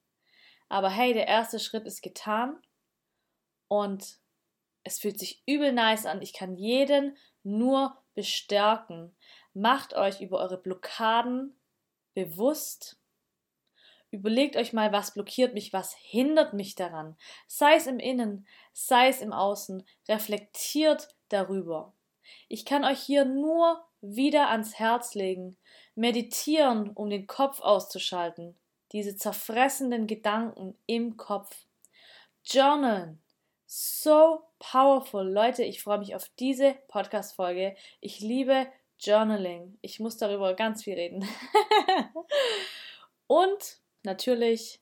Aber 0.68 0.88
hey, 0.88 1.12
der 1.12 1.26
erste 1.26 1.58
Schritt 1.58 1.86
ist 1.86 2.02
getan 2.02 2.60
und 3.68 4.18
es 4.84 4.98
fühlt 4.98 5.18
sich 5.18 5.42
übel 5.46 5.72
nice 5.72 6.06
an. 6.06 6.22
Ich 6.22 6.32
kann 6.32 6.56
jeden 6.56 7.16
nur 7.42 7.96
bestärken. 8.14 9.14
Macht 9.52 9.94
euch 9.94 10.20
über 10.20 10.38
eure 10.38 10.58
Blockaden 10.58 11.58
bewusst. 12.14 12.98
Überlegt 14.10 14.56
euch 14.56 14.72
mal, 14.72 14.92
was 14.92 15.14
blockiert 15.14 15.54
mich, 15.54 15.72
was 15.72 15.94
hindert 15.94 16.52
mich 16.52 16.74
daran. 16.74 17.16
Sei 17.46 17.74
es 17.74 17.86
im 17.86 17.98
Innen, 17.98 18.46
sei 18.72 19.08
es 19.08 19.20
im 19.20 19.32
Außen. 19.32 19.86
Reflektiert 20.08 21.08
darüber. 21.28 21.94
Ich 22.48 22.64
kann 22.64 22.84
euch 22.84 23.00
hier 23.00 23.24
nur 23.24 23.84
wieder 24.00 24.50
ans 24.50 24.78
Herz 24.78 25.14
legen. 25.14 25.56
Meditieren, 25.94 26.90
um 26.90 27.10
den 27.10 27.26
Kopf 27.26 27.60
auszuschalten. 27.60 28.56
Diese 28.92 29.16
zerfressenden 29.16 30.06
Gedanken 30.06 30.76
im 30.86 31.16
Kopf. 31.16 31.66
Journalen. 32.44 33.20
So 33.66 34.42
powerful. 34.58 35.28
Leute, 35.28 35.62
ich 35.62 35.82
freue 35.82 35.98
mich 35.98 36.14
auf 36.14 36.28
diese 36.38 36.76
Podcast-Folge. 36.88 37.76
Ich 38.00 38.20
liebe 38.20 38.66
Journaling. 38.98 39.78
Ich 39.80 40.00
muss 40.00 40.16
darüber 40.16 40.54
ganz 40.54 40.84
viel 40.84 40.94
reden. 40.94 41.28
Und 43.26 43.80
natürlich 44.02 44.80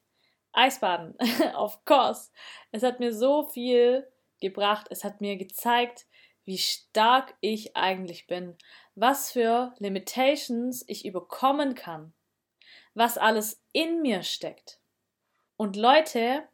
Eisbaden. 0.53 1.15
of 1.55 1.85
course. 1.85 2.31
Es 2.73 2.83
hat 2.83 2.99
mir 2.99 3.13
so 3.13 3.45
viel 3.45 4.07
gebracht. 4.41 4.87
Es 4.91 5.05
hat 5.05 5.21
mir 5.21 5.37
gezeigt, 5.37 6.07
wie 6.49 6.57
stark 6.57 7.35
ich 7.43 7.77
eigentlich 7.77 8.27
bin. 8.27 8.57
Was 8.95 9.31
für 9.33 9.75
Limitations 9.79 10.83
ich 10.89 11.05
überkommen 11.05 11.75
kann. 11.75 12.15
Was 12.95 13.19
alles 13.19 13.61
in 13.73 14.01
mir 14.01 14.23
steckt. 14.23 14.81
Und 15.59 15.77
Leute, 15.77 16.49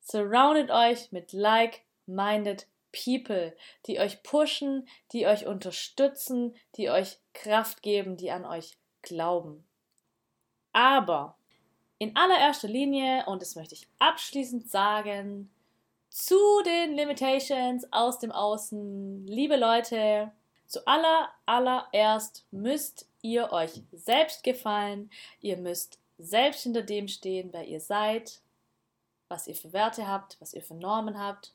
Surroundet 0.00 0.70
euch 0.70 1.12
mit 1.12 1.34
like-minded 1.34 2.66
people, 2.92 3.54
die 3.84 3.98
euch 4.00 4.22
pushen, 4.22 4.88
die 5.12 5.26
euch 5.26 5.46
unterstützen, 5.46 6.56
die 6.76 6.88
euch 6.88 7.18
Kraft 7.34 7.82
geben, 7.82 8.16
die 8.16 8.30
an 8.30 8.46
euch 8.46 8.78
glauben. 9.02 9.66
Aber 10.72 11.36
in 11.98 12.16
allererster 12.16 12.68
Linie, 12.68 13.26
und 13.26 13.42
das 13.42 13.54
möchte 13.54 13.74
ich 13.74 13.86
abschließend 13.98 14.70
sagen, 14.70 15.50
zu 16.18 16.62
den 16.64 16.94
Limitations 16.94 17.86
aus 17.92 18.18
dem 18.18 18.32
Außen, 18.32 19.24
liebe 19.28 19.54
Leute, 19.54 20.32
zu 20.66 20.84
aller, 20.84 21.28
allererst 21.46 22.44
müsst 22.50 23.08
ihr 23.22 23.52
euch 23.52 23.82
selbst 23.92 24.42
gefallen, 24.42 25.10
ihr 25.40 25.56
müsst 25.56 26.00
selbst 26.18 26.64
hinter 26.64 26.82
dem 26.82 27.06
stehen, 27.06 27.52
wer 27.52 27.64
ihr 27.68 27.80
seid, 27.80 28.40
was 29.28 29.46
ihr 29.46 29.54
für 29.54 29.72
Werte 29.72 30.08
habt, 30.08 30.36
was 30.40 30.54
ihr 30.54 30.62
für 30.62 30.74
Normen 30.74 31.20
habt. 31.20 31.52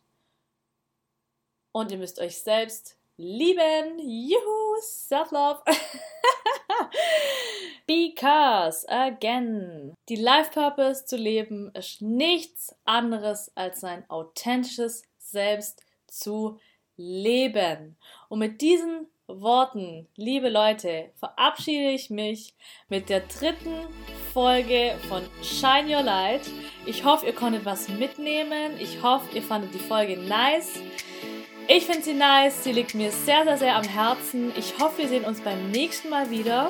Und 1.74 1.92
ihr 1.92 1.98
müsst 1.98 2.20
euch 2.20 2.42
selbst 2.42 2.96
lieben. 3.18 4.00
Juhu, 4.00 4.78
Self-Love. 4.82 5.62
Because, 7.94 8.88
again, 8.90 9.94
die 10.10 10.16
Life 10.16 10.50
Purpose 10.52 11.06
zu 11.06 11.16
leben 11.16 11.70
ist 11.76 12.02
nichts 12.02 12.76
anderes 12.86 13.52
als 13.56 13.82
sein 13.82 14.04
authentisches 14.10 15.04
Selbst 15.20 15.84
zu 16.08 16.60
leben. 16.98 17.96
Und 18.30 18.40
mit 18.40 18.62
diesen 18.62 19.06
Worten, 19.28 20.08
liebe 20.16 20.50
Leute, 20.50 21.12
verabschiede 21.20 21.92
ich 21.92 22.10
mich 22.10 22.56
mit 22.90 23.10
der 23.10 23.20
dritten 23.20 23.86
Folge 24.34 24.96
von 25.08 25.22
Shine 25.44 25.96
Your 25.96 26.02
Light. 26.02 26.50
Ich 26.88 27.06
hoffe, 27.06 27.28
ihr 27.28 27.36
konntet 27.36 27.64
was 27.64 27.90
mitnehmen. 27.90 28.76
Ich 28.80 29.04
hoffe, 29.04 29.36
ihr 29.36 29.44
fandet 29.44 29.72
die 29.72 29.80
Folge 29.80 30.18
nice. 30.18 30.80
Ich 31.68 31.86
finde 31.86 32.02
sie 32.02 32.14
nice. 32.14 32.64
Sie 32.64 32.72
liegt 32.72 32.96
mir 32.96 33.12
sehr, 33.12 33.44
sehr, 33.44 33.58
sehr 33.58 33.76
am 33.76 33.88
Herzen. 33.88 34.52
Ich 34.58 34.80
hoffe, 34.80 34.98
wir 34.98 35.08
sehen 35.10 35.26
uns 35.26 35.42
beim 35.42 35.70
nächsten 35.70 36.10
Mal 36.10 36.32
wieder. 36.32 36.70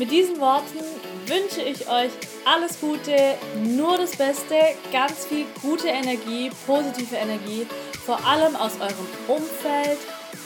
Mit 0.00 0.10
diesen 0.10 0.40
Worten 0.40 0.78
wünsche 1.26 1.60
ich 1.60 1.86
euch 1.86 2.10
alles 2.46 2.80
Gute, 2.80 3.36
nur 3.62 3.98
das 3.98 4.16
Beste, 4.16 4.54
ganz 4.90 5.26
viel 5.26 5.44
gute 5.60 5.88
Energie, 5.88 6.50
positive 6.66 7.16
Energie, 7.16 7.66
vor 8.06 8.18
allem 8.26 8.56
aus 8.56 8.72
eurem 8.80 9.06
Umfeld 9.28 9.98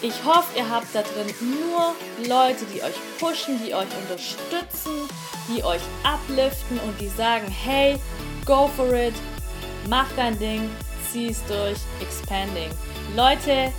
ich 0.02 0.24
hoffe, 0.24 0.58
ihr 0.58 0.68
habt 0.68 0.88
da 0.92 1.02
drin 1.02 1.32
nur 1.40 1.94
Leute, 2.28 2.64
die 2.74 2.82
euch 2.82 2.96
pushen, 3.20 3.60
die 3.64 3.74
euch 3.74 3.88
unterstützen, 4.02 5.08
die 5.48 5.62
euch 5.62 5.82
upliften 6.02 6.80
und 6.80 7.00
die 7.00 7.08
sagen, 7.08 7.46
hey, 7.46 7.96
go 8.44 8.68
for 8.76 8.92
it, 8.92 9.14
mach 9.88 10.08
dein 10.16 10.36
Ding, 10.40 10.68
zieh 11.12 11.28
es 11.28 11.44
durch, 11.46 11.78
expanding. 12.00 12.70
Leute, 13.14 13.72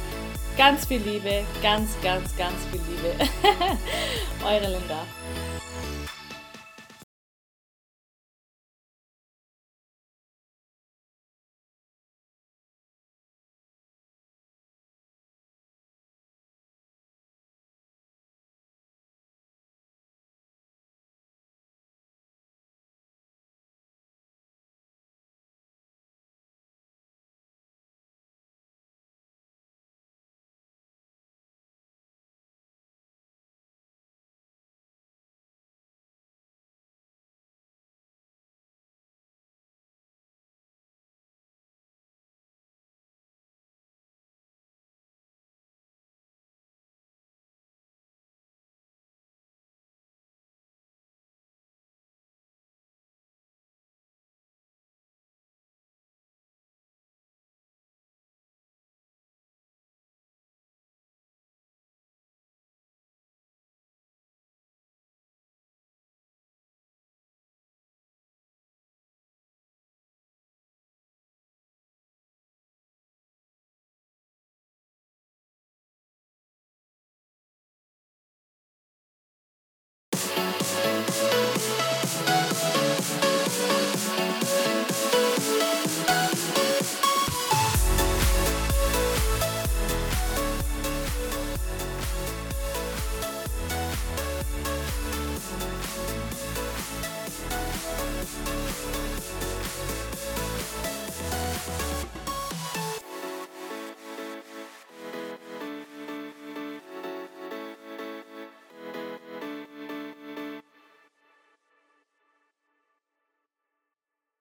ganz 0.58 0.88
viel 0.88 1.02
Liebe, 1.02 1.44
ganz, 1.62 1.92
ganz, 2.02 2.36
ganz 2.38 2.56
viel 2.72 2.82
Liebe. 2.90 3.30
Eure 4.46 4.80
Linda. 4.80 5.04